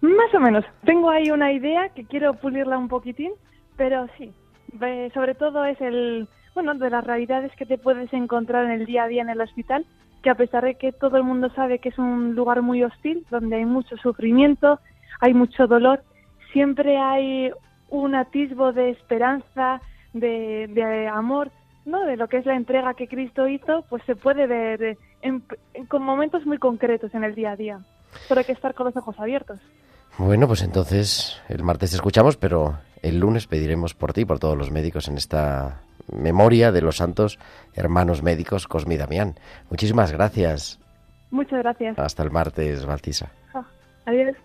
[0.00, 0.64] Más o menos.
[0.84, 3.32] Tengo ahí una idea que quiero pulirla un poquitín,
[3.76, 4.32] pero sí.
[5.14, 9.04] Sobre todo es el, bueno, de las realidades que te puedes encontrar en el día
[9.04, 9.86] a día en el hospital,
[10.22, 13.24] que a pesar de que todo el mundo sabe que es un lugar muy hostil,
[13.30, 14.80] donde hay mucho sufrimiento,
[15.20, 16.02] hay mucho dolor,
[16.52, 17.50] siempre hay
[17.88, 19.80] un atisbo de esperanza,
[20.12, 21.50] de, amor,
[21.84, 22.04] ¿no?
[22.04, 25.42] De lo que es la entrega que Cristo hizo, pues se puede ver en-
[25.88, 27.78] con momentos muy concretos en el día a día.
[28.28, 29.60] Pero hay que estar con los ojos abiertos.
[30.18, 34.56] Bueno, pues entonces el martes te escuchamos, pero el lunes pediremos por ti por todos
[34.56, 37.38] los médicos en esta memoria de los santos
[37.74, 39.34] hermanos médicos Cosme y Damián.
[39.70, 40.78] Muchísimas gracias.
[41.30, 41.98] Muchas gracias.
[41.98, 43.32] Hasta el martes, Baltisa.
[43.54, 43.64] Ah,
[44.06, 44.36] Adiós.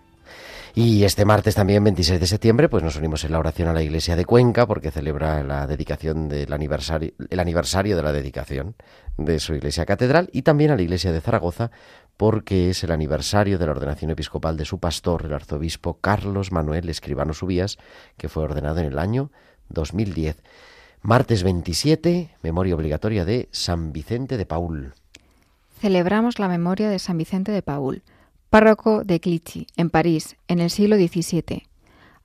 [0.74, 3.82] Y este martes también, 26 de septiembre, pues nos unimos en la oración a la
[3.82, 8.76] iglesia de Cuenca porque celebra la dedicación del aniversario, el aniversario de la dedicación
[9.16, 11.70] de su iglesia catedral y también a la iglesia de Zaragoza
[12.20, 16.90] porque es el aniversario de la ordenación episcopal de su pastor, el arzobispo Carlos Manuel
[16.90, 17.78] Escribano Subías,
[18.18, 19.30] que fue ordenado en el año
[19.70, 20.36] 2010.
[21.00, 24.92] Martes 27, memoria obligatoria de San Vicente de Paul.
[25.80, 28.02] Celebramos la memoria de San Vicente de Paul,
[28.50, 31.68] párroco de Clichy, en París, en el siglo XVII.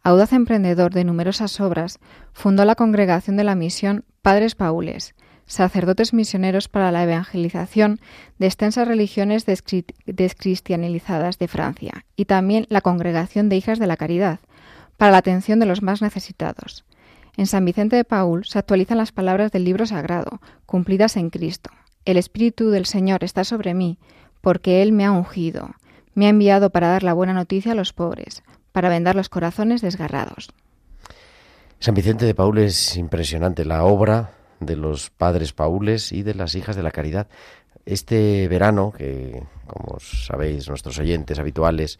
[0.03, 1.99] Audaz emprendedor de numerosas obras,
[2.33, 7.99] fundó la congregación de la misión Padres Paules, sacerdotes misioneros para la evangelización
[8.39, 13.97] de extensas religiones descri- descristianizadas de Francia, y también la congregación de Hijas de la
[13.97, 14.39] Caridad,
[14.97, 16.85] para la atención de los más necesitados.
[17.37, 21.69] En San Vicente de Paul se actualizan las palabras del libro sagrado, cumplidas en Cristo.
[22.05, 23.97] El Espíritu del Señor está sobre mí,
[24.41, 25.71] porque Él me ha ungido,
[26.13, 29.81] me ha enviado para dar la buena noticia a los pobres, para vendar los corazones
[29.81, 30.49] desgarrados.
[31.79, 36.55] San Vicente de Paul es impresionante, la obra de los padres paules y de las
[36.55, 37.27] hijas de la caridad.
[37.85, 41.99] Este verano, que como sabéis nuestros oyentes habituales,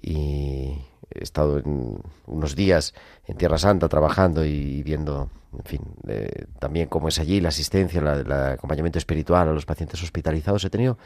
[0.00, 0.78] y
[1.10, 2.94] he estado en unos días
[3.26, 8.00] en Tierra Santa trabajando y viendo, en fin, eh, también cómo es allí la asistencia,
[8.00, 10.98] el acompañamiento espiritual a los pacientes hospitalizados, he tenido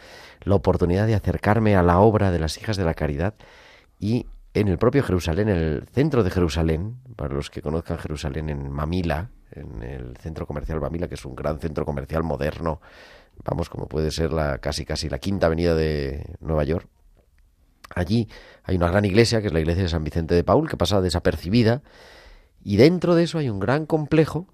[0.42, 3.34] la oportunidad de acercarme a la obra de las hijas de la caridad
[3.98, 8.48] y en el propio Jerusalén, en el centro de Jerusalén, para los que conozcan Jerusalén
[8.48, 12.80] en Mamila, en el centro comercial Mamila, que es un gran centro comercial moderno,
[13.44, 16.88] vamos, como puede ser la casi casi la quinta avenida de Nueva York.
[17.94, 18.28] Allí
[18.64, 21.00] hay una gran iglesia, que es la iglesia de San Vicente de Paul, que pasa
[21.00, 21.82] desapercibida,
[22.62, 24.46] y dentro de eso hay un gran complejo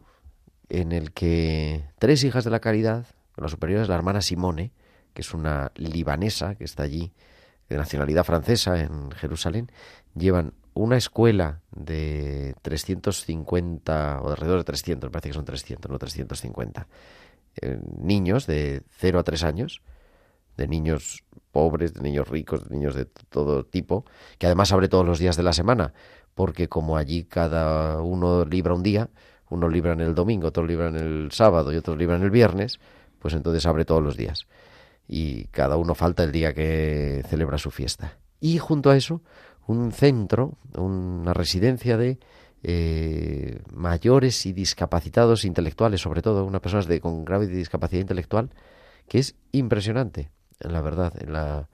[0.68, 3.06] en el que tres hijas de la caridad,
[3.36, 4.72] la superior es la hermana Simone,
[5.12, 7.12] que es una libanesa que está allí,
[7.68, 9.70] de nacionalidad francesa en Jerusalén,
[10.14, 15.90] llevan una escuela de 350, o de alrededor de 300, me parece que son 300,
[15.90, 16.86] no 350,
[17.62, 19.82] eh, niños de 0 a 3 años,
[20.56, 24.04] de niños pobres, de niños ricos, de niños de todo tipo,
[24.38, 25.94] que además abre todos los días de la semana,
[26.34, 29.08] porque como allí cada uno libra un día,
[29.48, 32.78] unos libran el domingo, otros libran el sábado y otros libran el viernes,
[33.18, 34.46] pues entonces abre todos los días.
[35.08, 38.18] Y cada uno falta el día que celebra su fiesta.
[38.40, 39.22] Y junto a eso,
[39.66, 42.18] un centro, una residencia de
[42.62, 48.50] eh, mayores y discapacitados intelectuales, sobre todo, unas personas de, con grave discapacidad intelectual,
[49.08, 51.68] que es impresionante, la verdad, en la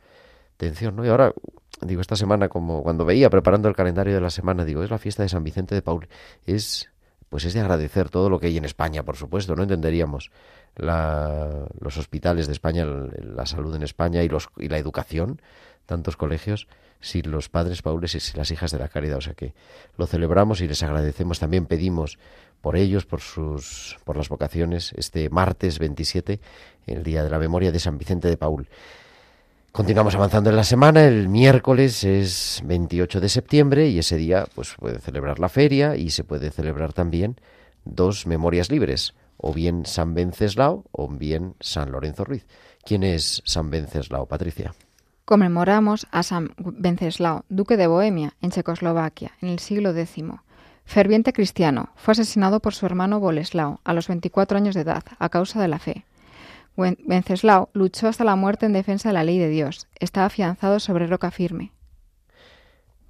[0.54, 1.04] atención, ¿no?
[1.04, 1.32] Y ahora,
[1.80, 4.98] digo, esta semana, como cuando veía preparando el calendario de la semana, digo, es la
[4.98, 6.08] fiesta de San Vicente de Paul,
[6.44, 6.90] es,
[7.28, 10.30] pues es de agradecer todo lo que hay en España, por supuesto, no entenderíamos
[10.76, 15.40] la, los hospitales de España, la salud en España y, los, y la educación,
[15.86, 16.68] tantos colegios,
[17.00, 19.18] sin los padres paules y sin las hijas de la caridad.
[19.18, 19.54] O sea que
[19.98, 21.38] lo celebramos y les agradecemos.
[21.38, 22.18] También pedimos
[22.60, 26.40] por ellos, por sus, por las vocaciones, este martes 27,
[26.86, 28.68] el día de la memoria de San Vicente de Paul.
[29.72, 31.04] Continuamos avanzando en la semana.
[31.04, 36.10] El miércoles es 28 de septiembre y ese día pues puede celebrar la feria y
[36.10, 37.36] se puede celebrar también
[37.84, 42.46] dos memorias libres, o bien San Venceslao o bien San Lorenzo Ruiz.
[42.84, 44.72] ¿Quién es San Venceslao, Patricia?
[45.24, 50.24] Conmemoramos a San Wenceslao, duque de Bohemia, en Checoslovaquia, en el siglo X.
[50.84, 55.28] Ferviente cristiano, fue asesinado por su hermano Boleslao a los 24 años de edad, a
[55.28, 56.04] causa de la fe.
[56.76, 59.88] Wenceslao luchó hasta la muerte en defensa de la ley de Dios.
[60.00, 61.72] Estaba afianzado sobre roca firme.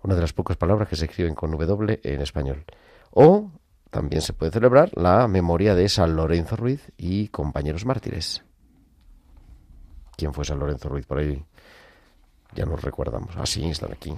[0.02, 2.64] Una de las pocas palabras que se escriben con W en español.
[3.10, 3.50] O
[3.92, 8.42] también se puede celebrar la memoria de San Lorenzo Ruiz y compañeros mártires.
[10.16, 11.06] ¿Quién fue San Lorenzo Ruiz?
[11.06, 11.44] Por ahí
[12.54, 13.34] ya nos recordamos.
[13.36, 14.14] Ah, sí, están aquí.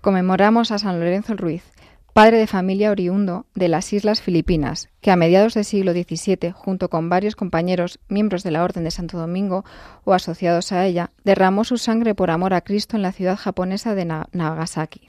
[0.00, 1.64] Conmemoramos a San Lorenzo Ruiz,
[2.12, 6.88] padre de familia oriundo de las Islas Filipinas, que a mediados del siglo XVII, junto
[6.88, 9.64] con varios compañeros miembros de la Orden de Santo Domingo
[10.04, 13.96] o asociados a ella, derramó su sangre por amor a Cristo en la ciudad japonesa
[13.96, 15.08] de Na- Nagasaki.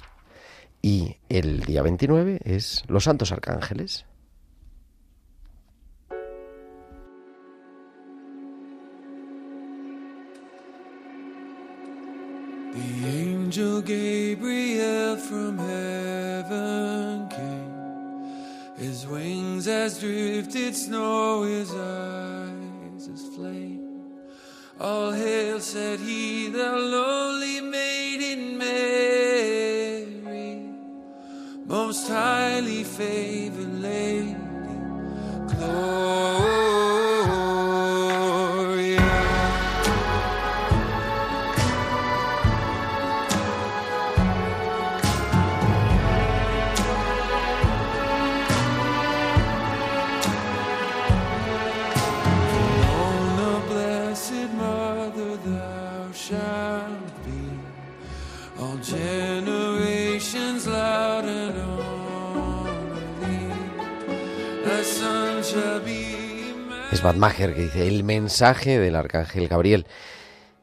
[0.81, 4.05] Y el día 29 es los Santos Arcángeles.
[12.73, 17.77] The angel Gabriel from heaven came.
[18.77, 24.13] His wings as drifted snow, his eyes as flame.
[24.79, 29.66] All hail, said he, the lowly maiden Mary,
[31.67, 34.35] most highly favored lady.
[35.47, 37.06] Gloria.
[66.97, 69.85] Es Bad Maher que dice el mensaje del arcángel Gabriel.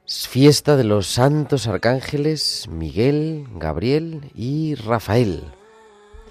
[0.04, 5.44] Es fiesta de los santos arcángeles Miguel, Gabriel y Rafael.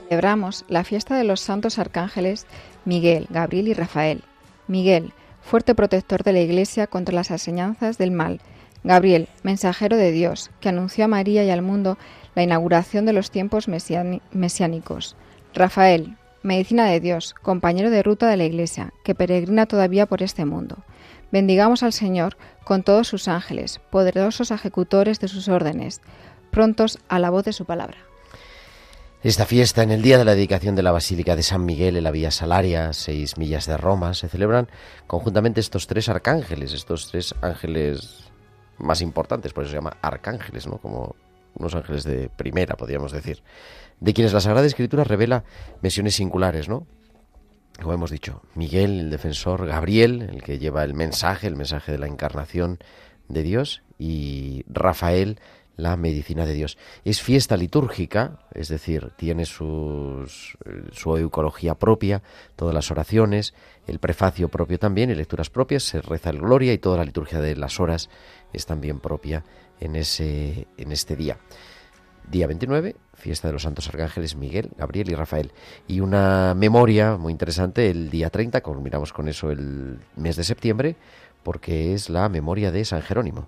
[0.10, 2.48] Celebramos la fiesta de los santos arcángeles
[2.84, 4.26] Miguel, Gabriel y Rafael.
[4.68, 8.42] Miguel, fuerte protector de la Iglesia contra las enseñanzas del mal.
[8.84, 11.98] Gabriel, mensajero de Dios, que anunció a María y al mundo
[12.36, 15.16] la inauguración de los tiempos mesiánicos.
[15.54, 20.46] Rafael, medicina de Dios, compañero de ruta de la Iglesia, que peregrina todavía por este
[20.46, 20.78] mundo.
[21.32, 26.02] Bendigamos al Señor con todos sus ángeles, poderosos ejecutores de sus órdenes,
[26.52, 27.98] prontos a la voz de su palabra.
[29.24, 32.04] Esta fiesta, en el día de la dedicación de la Basílica de San Miguel en
[32.04, 34.68] la Vía Salaria, seis millas de Roma, se celebran
[35.08, 38.26] conjuntamente estos tres arcángeles, estos tres ángeles
[38.78, 40.78] más importantes, por eso se llama arcángeles, ¿no?
[40.78, 41.16] Como
[41.56, 43.44] unos ángeles de primera, podríamos decir,
[44.00, 45.44] de quienes la Sagrada Escritura revela
[45.82, 46.86] misiones singulares, ¿no?
[47.82, 51.98] Como hemos dicho, Miguel, el defensor, Gabriel, el que lleva el mensaje, el mensaje de
[51.98, 52.80] la encarnación
[53.30, 55.40] de Dios, y Rafael,
[55.76, 56.78] la medicina de Dios.
[57.04, 62.22] Es fiesta litúrgica, es decir, tiene sus, eh, su eucología propia,
[62.56, 63.54] todas las oraciones,
[63.88, 67.40] el prefacio propio también y lecturas propias, se reza el Gloria y toda la liturgia
[67.40, 68.10] de las horas
[68.54, 69.44] es también propia
[69.84, 71.38] en, ese, en este día.
[72.30, 75.52] Día 29, fiesta de los santos arcángeles Miguel, Gabriel y Rafael.
[75.88, 80.96] Y una memoria muy interesante el día 30, culminamos con eso el mes de septiembre,
[81.44, 83.48] porque es la memoria de San Jerónimo.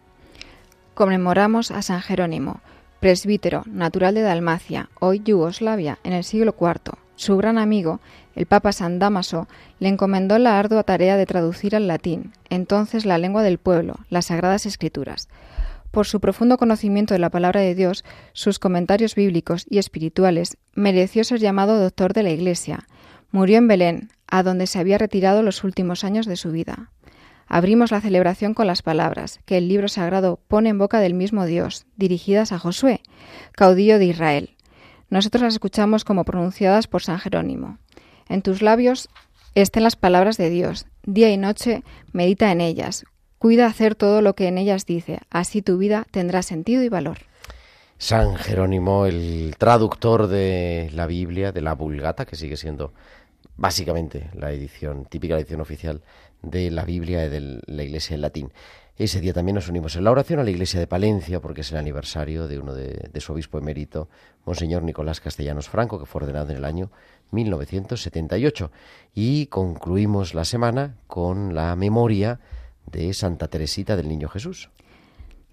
[0.93, 2.59] Conmemoramos a San Jerónimo,
[2.99, 6.97] presbítero natural de Dalmacia, hoy Yugoslavia, en el siglo IV.
[7.15, 8.01] Su gran amigo,
[8.35, 9.47] el Papa San Damaso,
[9.79, 14.25] le encomendó la ardua tarea de traducir al latín, entonces la lengua del pueblo, las
[14.25, 15.29] Sagradas Escrituras.
[15.95, 21.23] Por su profundo conocimiento de la palabra de Dios, sus comentarios bíblicos y espirituales, mereció
[21.23, 22.85] ser llamado doctor de la Iglesia.
[23.31, 26.91] Murió en Belén, a donde se había retirado los últimos años de su vida.
[27.47, 31.45] Abrimos la celebración con las palabras que el libro sagrado pone en boca del mismo
[31.45, 32.99] Dios, dirigidas a Josué,
[33.53, 34.49] caudillo de Israel.
[35.09, 37.77] Nosotros las escuchamos como pronunciadas por San Jerónimo.
[38.27, 39.07] En tus labios
[39.53, 40.87] estén las palabras de Dios.
[41.03, 43.05] Día y noche medita en ellas.
[43.37, 45.19] Cuida hacer todo lo que en ellas dice.
[45.29, 47.17] Así tu vida tendrá sentido y valor.
[47.97, 52.93] San Jerónimo, el traductor de la Biblia, de la Vulgata, que sigue siendo
[53.55, 56.01] básicamente la edición, típica edición oficial
[56.41, 58.51] de la Biblia y de la Iglesia en latín.
[58.97, 61.71] Ese día también nos unimos en la oración a la Iglesia de Palencia, porque es
[61.71, 64.07] el aniversario de uno de, de su obispo emérito,
[64.45, 66.91] Monseñor Nicolás Castellanos Franco, que fue ordenado en el año
[67.31, 68.71] 1978.
[69.13, 72.39] Y concluimos la semana con la memoria
[72.91, 74.69] de Santa Teresita del Niño Jesús.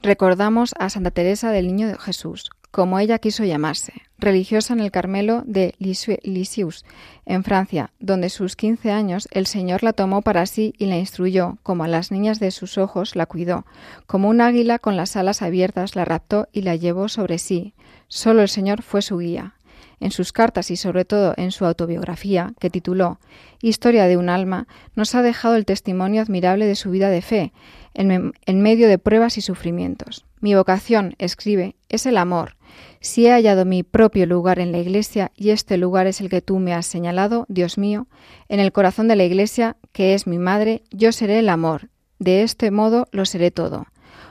[0.03, 5.45] Recordamos a Santa Teresa del Niño Jesús, como ella quiso llamarse, religiosa en el Carmelo
[5.47, 6.85] de Lisieux,
[7.27, 11.59] en Francia, donde sus 15 años el Señor la tomó para sí y la instruyó,
[11.63, 13.65] como a las niñas de sus ojos la cuidó,
[14.07, 17.75] como un águila con las alas abiertas la raptó y la llevó sobre sí.
[18.09, 19.55] Solo el Señor fue su guía.
[20.03, 23.21] En sus cartas y sobre todo en su autobiografía, que tituló
[23.61, 27.53] Historia de un alma, nos ha dejado el testimonio admirable de su vida de fe,
[27.95, 28.33] en,
[28.63, 30.25] medio de pruebas y sufrimientos.
[30.41, 32.57] Mi vocación, escribe, es el amor.
[32.99, 36.43] Si he hallado mi propio lugar en la Iglesia y este lugar es el que
[36.43, 38.09] tú me has señalado, Dios mío,
[38.49, 41.91] en el corazón de la Iglesia, que es mi madre, yo seré el amor.
[42.19, 43.87] De este modo lo seré todo.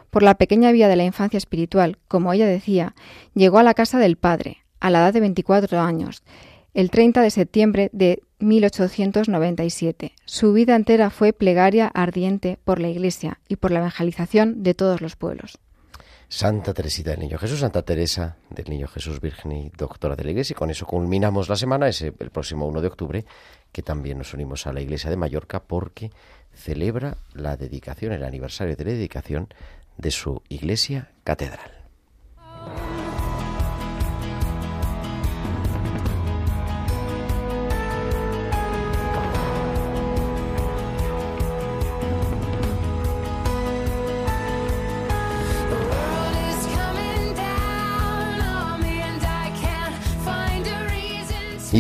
[0.09, 2.93] Por la pequeña vía de la infancia espiritual, como ella decía,
[3.35, 6.21] llegó a la casa del Padre, a la edad de 24 años.
[6.73, 10.13] el 30 de septiembre de 1897.
[10.23, 15.01] Su vida entera fue plegaria ardiente por la Iglesia y por la evangelización de todos
[15.01, 15.59] los pueblos.
[16.29, 20.31] Santa Teresita del Niño Jesús, Santa Teresa del Niño Jesús Virgen y Doctora de la
[20.31, 20.53] Iglesia.
[20.53, 23.25] Y con eso culminamos la semana, ese, el próximo 1 de octubre,
[23.73, 26.09] que también nos unimos a la Iglesia de Mallorca porque
[26.53, 29.49] celebra la dedicación, el aniversario de la dedicación
[29.97, 31.80] de su iglesia catedral.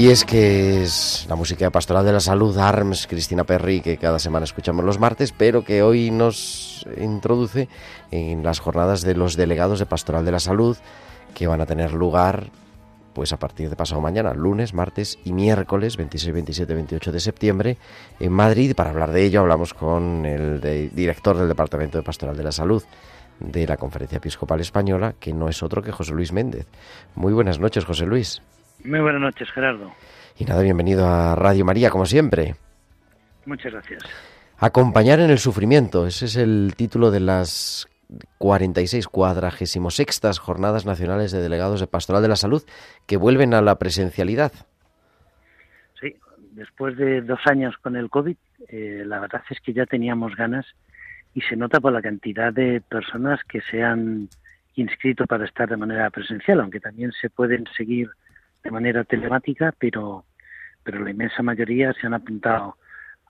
[0.01, 4.17] Y es que es la música pastoral de la salud, ARMS, Cristina Perry, que cada
[4.17, 7.69] semana escuchamos los martes, pero que hoy nos introduce
[8.09, 10.75] en las jornadas de los delegados de Pastoral de la Salud,
[11.35, 12.47] que van a tener lugar
[13.13, 17.77] pues a partir de pasado mañana, lunes, martes y miércoles 26, 27, 28 de septiembre
[18.19, 18.73] en Madrid.
[18.75, 22.51] Para hablar de ello hablamos con el de- director del Departamento de Pastoral de la
[22.51, 22.81] Salud
[23.39, 26.65] de la Conferencia Episcopal Española, que no es otro que José Luis Méndez.
[27.13, 28.41] Muy buenas noches, José Luis.
[28.83, 29.91] Muy buenas noches, Gerardo.
[30.37, 32.55] Y nada, bienvenido a Radio María, como siempre.
[33.45, 34.03] Muchas gracias.
[34.57, 37.87] Acompañar en el sufrimiento, ese es el título de las
[38.37, 42.63] 46 cuadragésimo sextas Jornadas Nacionales de Delegados de Pastoral de la Salud
[43.07, 44.51] que vuelven a la presencialidad.
[45.99, 46.15] Sí,
[46.51, 48.35] después de dos años con el COVID,
[48.67, 50.65] eh, la verdad es que ya teníamos ganas
[51.33, 54.29] y se nota por la cantidad de personas que se han
[54.75, 58.09] inscrito para estar de manera presencial, aunque también se pueden seguir
[58.63, 60.25] de manera telemática, pero,
[60.83, 62.77] pero la inmensa mayoría se han apuntado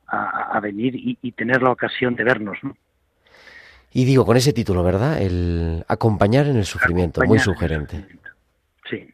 [0.08, 2.58] a, a venir y, y tener la ocasión de vernos.
[2.64, 2.76] ¿no?
[3.94, 5.22] Y digo, con ese título, ¿verdad?
[5.22, 8.06] El acompañar en el sufrimiento, muy Acompañar sugerente.
[8.90, 9.10] Sí.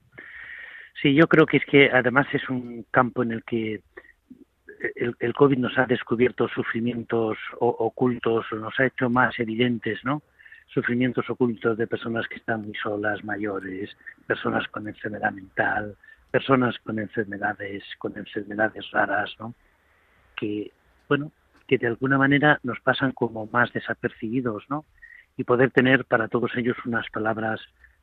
[1.02, 3.82] Sí, yo creo que es que además es un campo en el que
[4.96, 10.22] el, el COVID nos ha descubierto sufrimientos o- ocultos, nos ha hecho más evidentes, ¿no?
[10.68, 13.96] Sufrimientos ocultos de personas que están muy solas, mayores,
[14.28, 15.96] personas con enfermedad mental,
[16.32, 19.54] personas con enfermedades, con enfermedades raras, ¿no?
[20.36, 20.72] Que,
[21.08, 21.32] bueno,
[21.68, 24.86] que de alguna manera nos pasan como más desapercibidos, ¿no?
[25.36, 27.60] Y poder tener para todos ellos unas palabras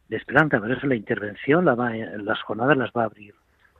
[0.09, 0.59] de esperanza.
[0.59, 3.35] Por eso la intervención, la va, las jornadas las va a abrir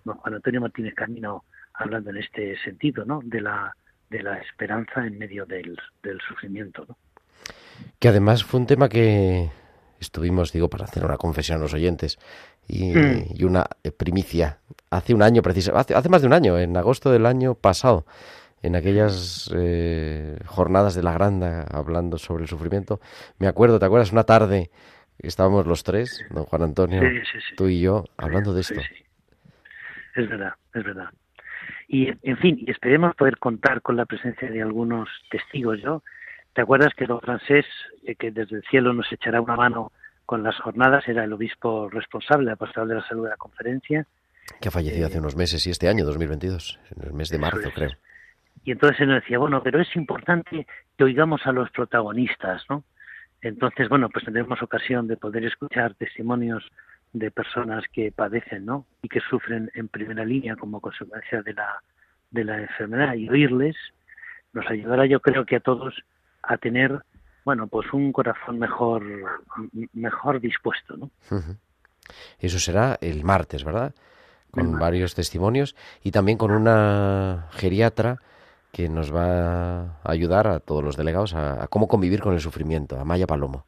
[0.05, 3.21] don Juan Antonio Martínez Camino hablando en este sentido, ¿no?
[3.25, 3.75] De la,
[4.11, 6.97] de la esperanza en medio del, del sufrimiento, ¿no?
[7.99, 9.51] Que además fue un tema que
[10.05, 12.19] estuvimos, digo, para hacer una confesión a los oyentes
[12.69, 13.25] y, Mm.
[13.35, 14.59] y una eh, primicia.
[14.91, 18.07] Hace un año, precisamente, hace, hace más de un año, en agosto del año pasado,
[18.63, 23.01] en aquellas eh, jornadas de la Granda hablando sobre el sufrimiento.
[23.39, 24.13] Me acuerdo, ¿te acuerdas?
[24.13, 24.71] Una tarde
[25.19, 27.57] estábamos los tres, don Juan Antonio, Sí, sí, sí.
[27.57, 28.81] tú y yo, hablando de esto.
[30.17, 31.09] Es verdad, es verdad.
[31.89, 35.81] Y, en fin, esperemos poder contar con la presencia de algunos testigos.
[35.83, 36.03] ¿yo?
[36.55, 37.67] ¿Te acuerdas que don Francés,
[38.05, 39.93] eh, que desde el cielo nos echará una mano
[40.25, 44.07] con las jornadas, era el obispo responsable, la pastoral de la salud de la conferencia?
[44.61, 47.71] Que ha fallecido hace unos meses y este año, 2022, en el mes de marzo,
[47.75, 47.91] creo.
[48.65, 52.85] Y entonces él nos decía, bueno, pero es importante que oigamos a los protagonistas, ¿no?
[53.43, 56.65] Entonces, bueno, pues tendremos ocasión de poder escuchar testimonios
[57.13, 58.87] de personas que padecen, ¿no?
[59.03, 61.83] Y que sufren en primera línea como consecuencia de la,
[62.31, 63.77] de la enfermedad y oírles
[64.55, 65.95] nos ayudará, yo creo que a todos
[66.47, 67.01] a tener,
[67.45, 69.03] bueno, pues un corazón mejor,
[69.93, 71.11] mejor dispuesto, ¿no?
[72.39, 73.95] Eso será el martes, ¿verdad?
[74.51, 78.19] Con varios testimonios y también con una geriatra
[78.73, 82.41] que nos va a ayudar a todos los delegados a, a cómo convivir con el
[82.41, 83.67] sufrimiento, a Maya Palomo.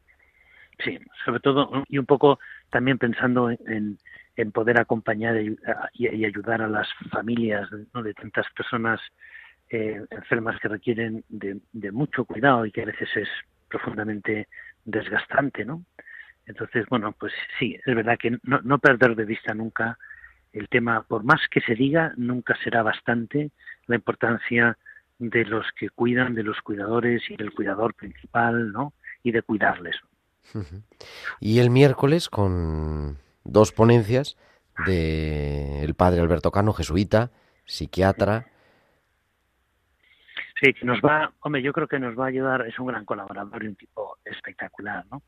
[0.84, 2.38] Sí, sobre todo, y un poco
[2.70, 3.98] también pensando en,
[4.36, 5.56] en poder acompañar y,
[5.94, 8.02] y- y ayudar a las familias ¿no?
[8.02, 9.00] de tantas personas
[9.70, 11.60] eh, enfermas que requieren de,
[11.92, 13.28] mucho cuidado y que a veces es
[13.68, 14.48] profundamente
[14.84, 15.84] desgastante, ¿no?
[16.46, 19.98] Entonces, bueno, pues sí, es verdad que no, no perder de vista nunca
[20.52, 23.50] el tema, por más que se diga, nunca será bastante
[23.86, 24.78] la importancia
[25.18, 28.92] de los que cuidan, de los cuidadores y del cuidador principal, ¿no?
[29.22, 29.96] Y de cuidarles.
[31.40, 34.36] Y el miércoles con dos ponencias
[34.86, 37.30] de padre Alberto Cano, jesuita,
[37.64, 38.46] psiquiatra.
[40.60, 43.04] Sí, que nos va, hombre, yo creo que nos va a ayudar, es un gran
[43.04, 45.22] colaborador y un tipo espectacular, ¿no?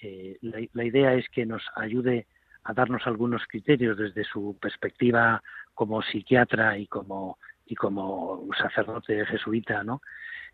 [0.00, 2.26] Eh, la, idea es que nos ayude
[2.64, 5.42] a darnos algunos criterios desde su perspectiva
[5.74, 10.02] como psiquiatra y como y como sacerdote jesuita, ¿no?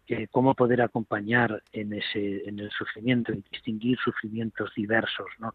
[0.07, 5.55] Eh, cómo poder acompañar en ese en el sufrimiento y distinguir sufrimientos diversos, ¿no?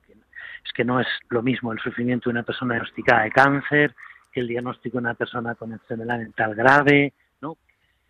[0.65, 3.95] Es que no es lo mismo el sufrimiento de una persona diagnosticada de cáncer
[4.31, 7.13] que el diagnóstico de una persona con enfermedad mental grave.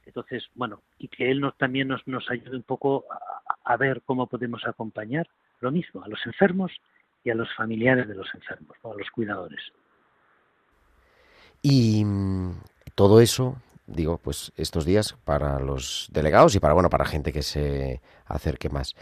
[0.10, 3.06] Entonces, bueno, y que él nos, también nos, nos ayude un poco
[3.64, 5.28] a, ver cómo podemos acompañar
[5.60, 6.72] lo mismo a los enfermos
[7.24, 9.60] y a los familiares de los enfermos, a los cuidadores.
[11.62, 12.54] Y mm,
[12.96, 17.44] todo eso, digo, pues estos días para los delegados y para bueno, para gente que
[17.44, 18.96] se acerque más.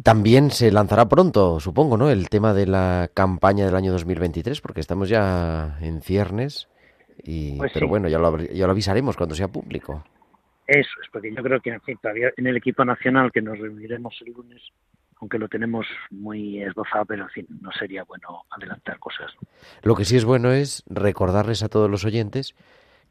[0.00, 2.08] También se lanzará pronto, supongo, ¿no?
[2.08, 6.68] El tema de la campaña del año 2023, porque estamos ya en ciernes.
[7.22, 7.90] Y, Pues pero sí.
[7.90, 10.04] bueno, ya lo, abri- ya lo avisaremos cuando sea público.
[10.66, 13.58] Eso es, porque yo creo que en fin, todavía en el equipo nacional que nos
[13.58, 14.62] reuniremos el lunes,
[15.20, 19.30] aunque lo tenemos muy esbozado, pero en fin, no sería bueno adelantar cosas.
[19.82, 22.54] Lo que sí es bueno es recordarles a todos los oyentes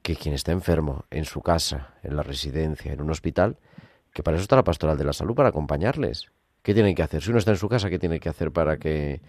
[0.01, 3.57] que quien está enfermo en su casa, en la residencia, en un hospital,
[4.13, 6.31] que para eso está la pastoral de la salud, para acompañarles.
[6.61, 7.21] ¿Qué tienen que hacer?
[7.21, 9.21] Si uno está en su casa, ¿qué tiene que hacer para que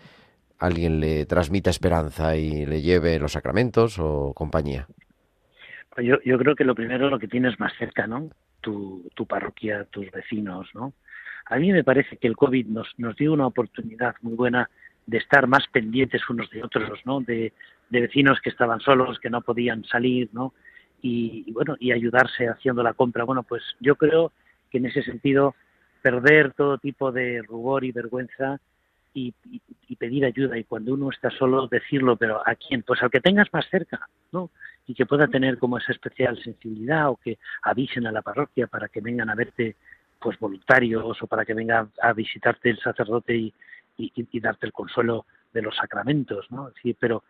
[0.58, 4.86] alguien le transmita esperanza y le lleve los sacramentos o compañía?
[5.94, 8.30] Pues Yo, yo creo que lo primero lo que tienes más cerca, ¿no?
[8.60, 10.92] Tu, tu parroquia, tus vecinos, ¿no?
[11.46, 14.70] A mí me parece que el COVID nos, nos dio una oportunidad muy buena
[15.06, 17.20] de estar más pendientes unos de otros, ¿no?
[17.20, 17.52] De,
[17.90, 20.52] vecinos que estaban solos, que no podían salir, ¿no?
[21.00, 23.22] Y, y bueno, y ayudarse haciendo la compra.
[23.22, 24.32] Bueno, pues yo creo
[24.70, 25.54] que en ese sentido
[26.02, 28.58] perder todo tipo de rubor y vergüenza
[29.14, 29.60] y, y-
[29.96, 32.82] pedir ayuda y cuando uno está solo decirlo, pero ¿a quién?
[32.82, 34.50] Pues al que tengas más cerca, ¿no?
[34.88, 38.88] Y que pueda tener como esa especial sensibilidad o que avisen a la parroquia para
[38.88, 39.76] que vengan a verte
[40.20, 43.54] pues voluntarios o para que venga a visitarte el sacerdote y,
[43.96, 46.72] y- darte el consuelo de los sacramentos, ¿no?
[46.82, 47.22] Sí, pero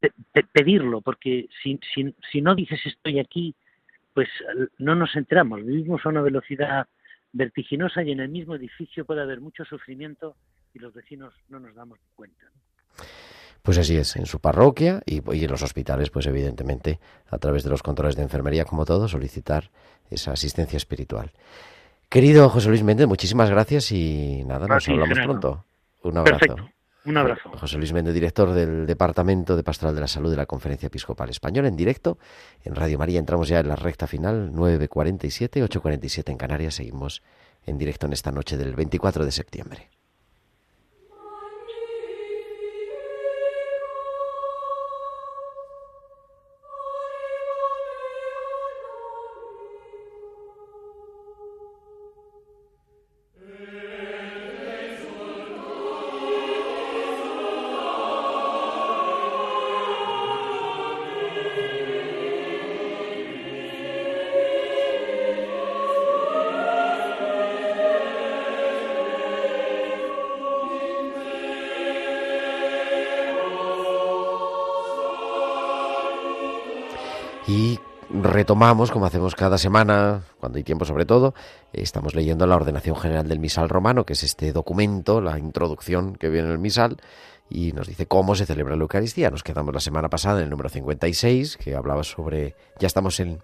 [0.00, 3.54] pe- pe- pedirlo, porque si, si, si no dices estoy aquí,
[4.14, 4.28] pues
[4.78, 6.86] no nos enteramos, vivimos a una velocidad
[7.32, 10.36] vertiginosa y en el mismo edificio puede haber mucho sufrimiento
[10.74, 12.44] y los vecinos no nos damos cuenta.
[13.62, 17.00] Pues así es, en su parroquia y, y en los hospitales, pues evidentemente,
[17.30, 19.70] a través de los controles de enfermería, como todo, solicitar
[20.10, 21.32] esa asistencia espiritual.
[22.10, 25.40] Querido José Luis Méndez, muchísimas gracias y nada, nos hablamos Gerardo.
[25.40, 25.64] pronto.
[26.02, 26.38] Un abrazo.
[26.38, 26.70] Perfecto.
[27.06, 27.50] Un abrazo.
[27.58, 31.28] José Luis Méndez, director del Departamento de Pastoral de la Salud de la Conferencia Episcopal
[31.28, 32.18] Española, en directo
[32.62, 33.18] en Radio María.
[33.18, 36.74] Entramos ya en la recta final, 9.47, 8.47 en Canarias.
[36.74, 37.22] Seguimos
[37.66, 39.90] en directo en esta noche del 24 de septiembre.
[78.34, 81.34] Retomamos, como hacemos cada semana, cuando hay tiempo sobre todo,
[81.72, 86.28] estamos leyendo la Ordenación General del Misal Romano, que es este documento, la introducción que
[86.28, 86.96] viene en el Misal,
[87.48, 89.30] y nos dice cómo se celebra la Eucaristía.
[89.30, 92.56] Nos quedamos la semana pasada en el número 56, que hablaba sobre...
[92.80, 93.40] Ya estamos en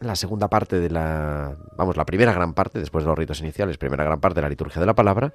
[0.00, 1.56] la segunda parte de la...
[1.78, 4.50] Vamos, la primera gran parte, después de los ritos iniciales, primera gran parte de la
[4.50, 5.32] liturgia de la palabra,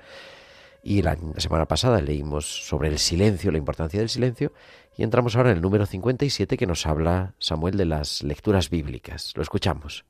[0.84, 4.52] y la, semana pasada leímos sobre el silencio, la importancia del silencio,
[4.98, 9.32] y entramos ahora en el número 57 que nos habla Samuel de las lecturas bíblicas.
[9.36, 10.06] Lo escuchamos.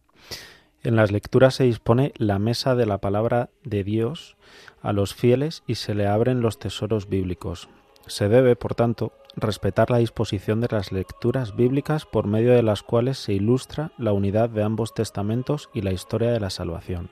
[0.81, 4.35] En las lecturas se dispone la mesa de la palabra de Dios
[4.81, 7.69] a los fieles y se le abren los tesoros bíblicos.
[8.07, 12.83] Se debe, por tanto, respetar la disposición de las lecturas bíblicas por medio de las
[12.83, 17.09] cuales se ilustra la unidad de ambos testamentos y la historia de la salvación.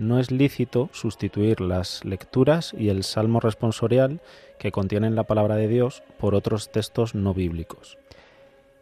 [0.00, 4.22] No es lícito sustituir las lecturas y el salmo responsorial
[4.58, 7.98] que contienen la palabra de Dios por otros textos no bíblicos.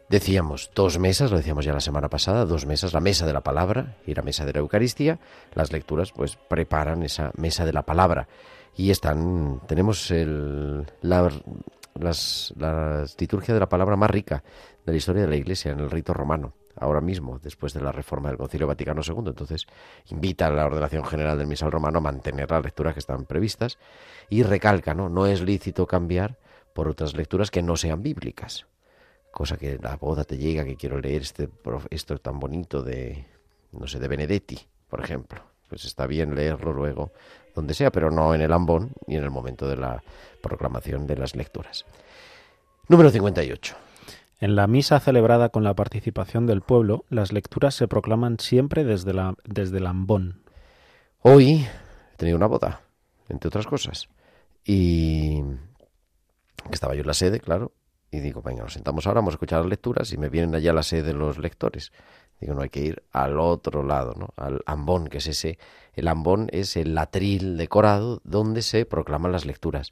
[0.07, 3.41] Decíamos dos mesas, lo decíamos ya la semana pasada, dos mesas, la mesa de la
[3.41, 5.19] palabra y la mesa de la Eucaristía.
[5.55, 8.29] Las lecturas pues preparan esa mesa de la palabra
[8.77, 11.29] y están tenemos el, la,
[12.55, 14.41] la liturgia de la palabra más rica
[14.85, 17.91] de la historia de la Iglesia en el rito romano ahora mismo, después de la
[17.91, 19.15] reforma del Concilio Vaticano II.
[19.27, 19.67] Entonces,
[20.09, 23.77] invita a la ordenación general del misal romano a mantener las lecturas que están previstas
[24.29, 25.09] y recalca, ¿no?
[25.09, 26.37] No es lícito cambiar
[26.73, 28.65] por otras lecturas que no sean bíblicas.
[29.31, 31.49] Cosa que la boda te llega, que quiero leer este,
[31.89, 33.25] esto tan bonito de,
[33.71, 35.41] no sé, de Benedetti, por ejemplo.
[35.67, 37.11] Pues está bien leerlo luego,
[37.53, 40.01] donde sea, pero no en el ambón ni en el momento de la
[40.41, 41.85] proclamación de las lecturas.
[42.87, 43.88] Número 58.
[44.39, 49.13] En la misa celebrada con la participación del pueblo, las lecturas se proclaman siempre desde,
[49.13, 49.81] la, desde.
[51.21, 51.67] Hoy
[52.13, 52.81] he tenido una boda,
[53.27, 54.07] entre otras cosas,
[54.63, 55.43] y
[56.71, 57.73] estaba yo en la sede, claro,
[58.11, 60.71] y digo, venga, nos sentamos ahora, vamos a escuchar las lecturas y me vienen allá
[60.71, 61.91] a la sede de los lectores.
[62.39, 64.29] Digo, no hay que ir al otro lado, ¿no?
[64.37, 65.59] Al ambón, que es ese.
[65.93, 69.91] El ambón es el latril decorado donde se proclaman las lecturas.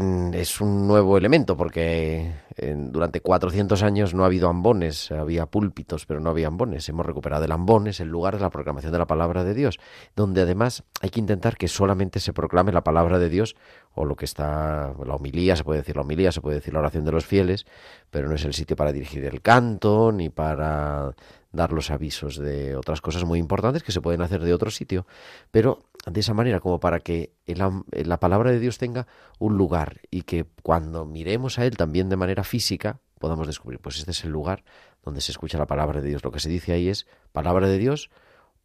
[0.00, 5.46] Mm, Es un nuevo elemento porque eh, durante 400 años no ha habido ambones, había
[5.46, 6.88] púlpitos, pero no había ambones.
[6.88, 9.78] Hemos recuperado el ambón, es el lugar de la proclamación de la palabra de Dios,
[10.16, 13.54] donde además hay que intentar que solamente se proclame la palabra de Dios
[13.94, 16.80] o lo que está, la homilía, se puede decir la homilía, se puede decir la
[16.80, 17.64] oración de los fieles,
[18.10, 21.14] pero no es el sitio para dirigir el canto ni para
[21.52, 25.06] dar los avisos de otras cosas muy importantes que se pueden hacer de otro sitio,
[25.52, 29.06] pero de esa manera como para que am- la palabra de Dios tenga
[29.38, 33.98] un lugar y que cuando miremos a Él también de manera física podamos descubrir, pues
[33.98, 34.64] este es el lugar
[35.02, 36.22] donde se escucha la palabra de Dios.
[36.24, 38.10] Lo que se dice ahí es palabra de Dios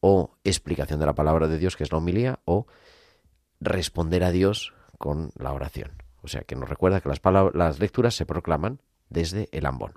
[0.02, 2.68] o explicación de la palabra de Dios, que es la homilía, o
[3.60, 5.92] responder a Dios con la oración.
[6.22, 7.22] O sea, que nos recuerda que las,
[7.54, 9.94] las lecturas se proclaman desde el ambón.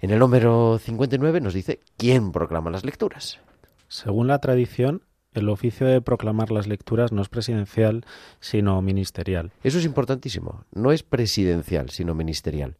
[0.00, 3.40] En el número 59 nos dice quién proclama las lecturas.
[3.88, 5.02] Según la tradición,
[5.36, 8.04] el oficio de proclamar las lecturas no es presidencial,
[8.40, 9.52] sino ministerial.
[9.62, 10.64] Eso es importantísimo.
[10.72, 12.76] No es presidencial, sino ministerial.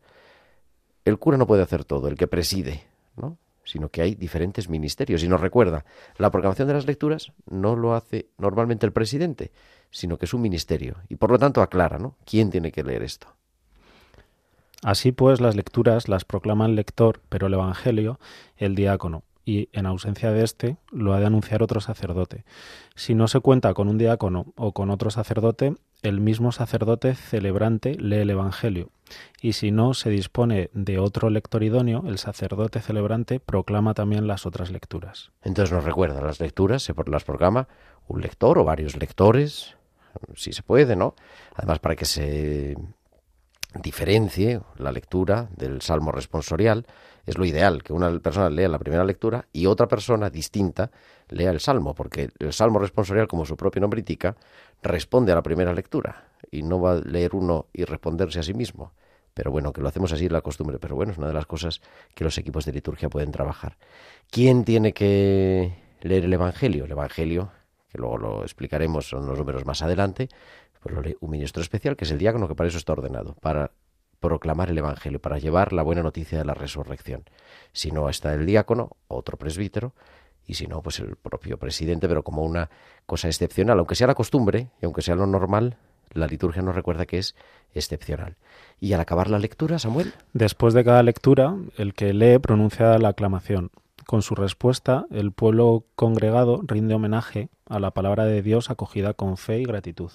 [1.04, 2.84] El cura no puede hacer todo, el que preside,
[3.16, 3.38] ¿no?
[3.64, 5.22] Sino que hay diferentes ministerios.
[5.22, 5.84] Y nos recuerda,
[6.18, 9.52] la proclamación de las lecturas no lo hace normalmente el presidente,
[9.90, 10.96] sino que es un ministerio.
[11.08, 12.16] Y por lo tanto aclara, ¿no?
[12.24, 13.28] ¿Quién tiene que leer esto?
[14.82, 18.18] Así pues, las lecturas las proclama el lector, pero el Evangelio
[18.56, 22.44] el diácono, y en ausencia de éste lo ha de anunciar otro sacerdote.
[22.96, 27.94] Si no se cuenta con un diácono o con otro sacerdote, el mismo sacerdote celebrante
[27.94, 28.90] lee el Evangelio,
[29.40, 34.46] y si no se dispone de otro lector idóneo, el sacerdote celebrante proclama también las
[34.46, 35.30] otras lecturas.
[35.42, 37.68] Entonces nos recuerda, las lecturas se las proclama
[38.08, 39.76] un lector o varios lectores,
[40.34, 41.14] si se puede, ¿no?
[41.54, 42.76] Además, para que se
[43.80, 46.86] diferencie la lectura del salmo responsorial,
[47.26, 50.90] es lo ideal que una persona lea la primera lectura y otra persona distinta
[51.28, 54.36] lea el salmo, porque el salmo responsorial, como su propio nombre indica,
[54.82, 58.54] responde a la primera lectura y no va a leer uno y responderse a sí
[58.54, 58.92] mismo.
[59.34, 61.44] Pero bueno, que lo hacemos así es la costumbre, pero bueno, es una de las
[61.44, 61.82] cosas
[62.14, 63.76] que los equipos de liturgia pueden trabajar.
[64.30, 66.86] ¿Quién tiene que leer el Evangelio?
[66.86, 67.50] El Evangelio,
[67.90, 70.28] que luego lo explicaremos, son los números más adelante,
[70.80, 73.34] pues lo lee un ministro especial, que es el diácono, que para eso está ordenado,
[73.34, 73.72] para
[74.20, 77.24] proclamar el Evangelio, para llevar la buena noticia de la resurrección.
[77.72, 79.92] Si no está el diácono, otro presbítero,
[80.46, 82.70] y si no, pues el propio presidente, pero como una
[83.04, 85.76] cosa excepcional, aunque sea la costumbre y aunque sea lo normal,
[86.12, 87.34] la liturgia nos recuerda que es
[87.74, 88.36] excepcional.
[88.80, 93.08] Y al acabar la lectura, Samuel, Después de cada lectura, el que lee pronuncia la
[93.08, 93.70] aclamación.
[94.06, 99.36] Con su respuesta, el pueblo congregado rinde homenaje a la palabra de Dios acogida con
[99.36, 100.12] fe y gratitud.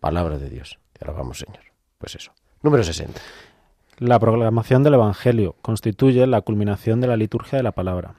[0.00, 0.78] palabra de Dios.
[0.92, 1.64] Te alabamos, Señor.
[1.98, 2.32] Pues eso.
[2.62, 3.20] Número 60.
[3.98, 8.16] La proclamación del Evangelio constituye la culminación de la liturgia de la palabra.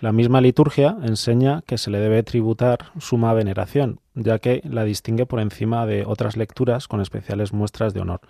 [0.00, 5.26] La misma liturgia enseña que se le debe tributar suma veneración, ya que la distingue
[5.26, 8.20] por encima de otras lecturas con especiales muestras de honor,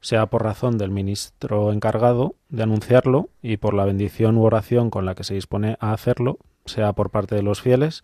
[0.00, 5.06] sea por razón del ministro encargado de anunciarlo y por la bendición u oración con
[5.06, 8.02] la que se dispone a hacerlo, sea por parte de los fieles,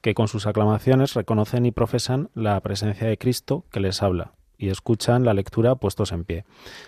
[0.00, 4.32] que con sus aclamaciones reconocen y profesan la presencia de Cristo que les habla
[4.62, 6.44] y escuchan la lectura puestos en pie,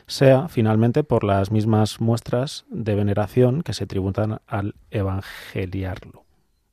[0.07, 6.25] sea finalmente por las mismas muestras de veneración que se tributan al evangeliarlo.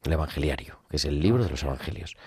[0.04, 2.18] El Evangeliario, que es el libro de los Evangelios.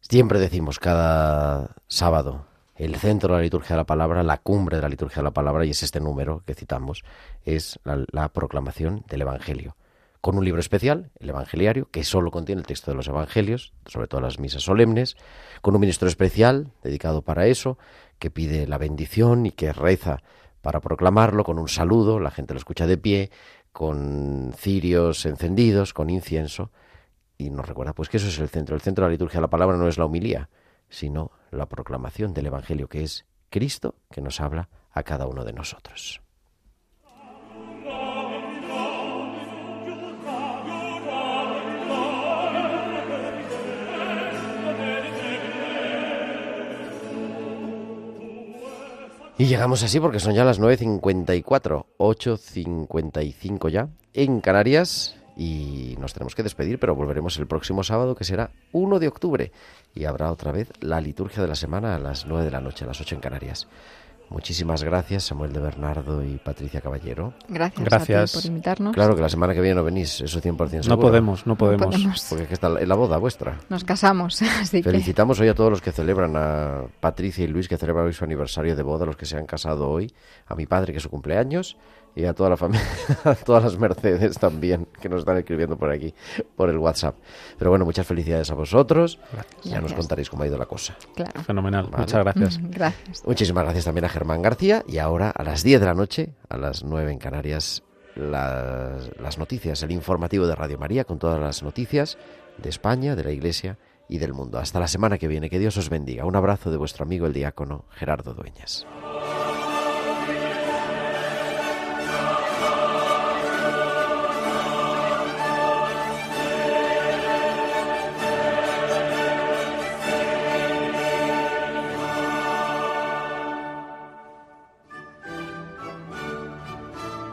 [0.00, 4.82] Siempre decimos cada sábado el centro de la liturgia de la palabra, la cumbre de
[4.82, 7.04] la liturgia de la palabra, y es este número que citamos,
[7.44, 9.76] es la, la proclamación del Evangelio.
[10.22, 14.06] Con un libro especial, el Evangeliario, que solo contiene el texto de los Evangelios, sobre
[14.06, 15.16] todo las misas solemnes,
[15.62, 17.76] con un ministro especial dedicado para eso,
[18.20, 20.22] que pide la bendición y que reza
[20.60, 23.30] para proclamarlo con un saludo, la gente lo escucha de pie,
[23.72, 26.70] con cirios encendidos, con incienso,
[27.36, 28.76] y nos recuerda pues que eso es el centro.
[28.76, 30.50] El centro de la liturgia de la palabra no es la humilía,
[30.88, 35.52] sino la proclamación del Evangelio, que es Cristo que nos habla a cada uno de
[35.52, 36.22] nosotros.
[49.42, 55.16] Y llegamos así porque son ya las 9.54, 8.55 ya, en Canarias.
[55.36, 59.50] Y nos tenemos que despedir, pero volveremos el próximo sábado, que será 1 de octubre.
[59.96, 62.84] Y habrá otra vez la liturgia de la semana a las 9 de la noche,
[62.84, 63.66] a las 8 en Canarias.
[64.32, 67.34] Muchísimas gracias, Samuel de Bernardo y Patricia Caballero.
[67.48, 68.34] Gracias, Gracias.
[68.34, 68.94] a ti por invitarnos.
[68.94, 70.88] Claro que la semana que viene no venís, eso 100% seguro.
[70.88, 71.86] No podemos, no podemos.
[71.86, 72.26] podemos.
[72.30, 73.58] Porque es que está la boda vuestra.
[73.68, 77.68] Nos casamos, así que Felicitamos hoy a todos los que celebran, a Patricia y Luis
[77.68, 80.10] que celebran hoy su aniversario de boda, los que se han casado hoy,
[80.46, 81.76] a mi padre que es su cumpleaños
[82.14, 82.86] y a toda la familia,
[83.24, 86.14] a todas las Mercedes también que nos están escribiendo por aquí,
[86.56, 87.16] por el WhatsApp.
[87.58, 89.18] Pero bueno, muchas felicidades a vosotros.
[89.62, 90.96] Ya nos contaréis cómo ha ido la cosa.
[91.14, 91.42] claro.
[91.42, 91.84] Fenomenal.
[91.84, 91.98] Vale.
[91.98, 92.58] Muchas gracias.
[92.70, 93.22] Gracias.
[93.26, 96.56] Muchísimas gracias también a Germán García y ahora a las 10 de la noche, a
[96.56, 97.82] las 9 en Canarias,
[98.14, 102.18] las, las noticias, el informativo de Radio María con todas las noticias
[102.58, 104.58] de España, de la Iglesia y del mundo.
[104.58, 106.24] Hasta la semana que viene, que Dios os bendiga.
[106.24, 108.86] Un abrazo de vuestro amigo el diácono Gerardo Dueñas.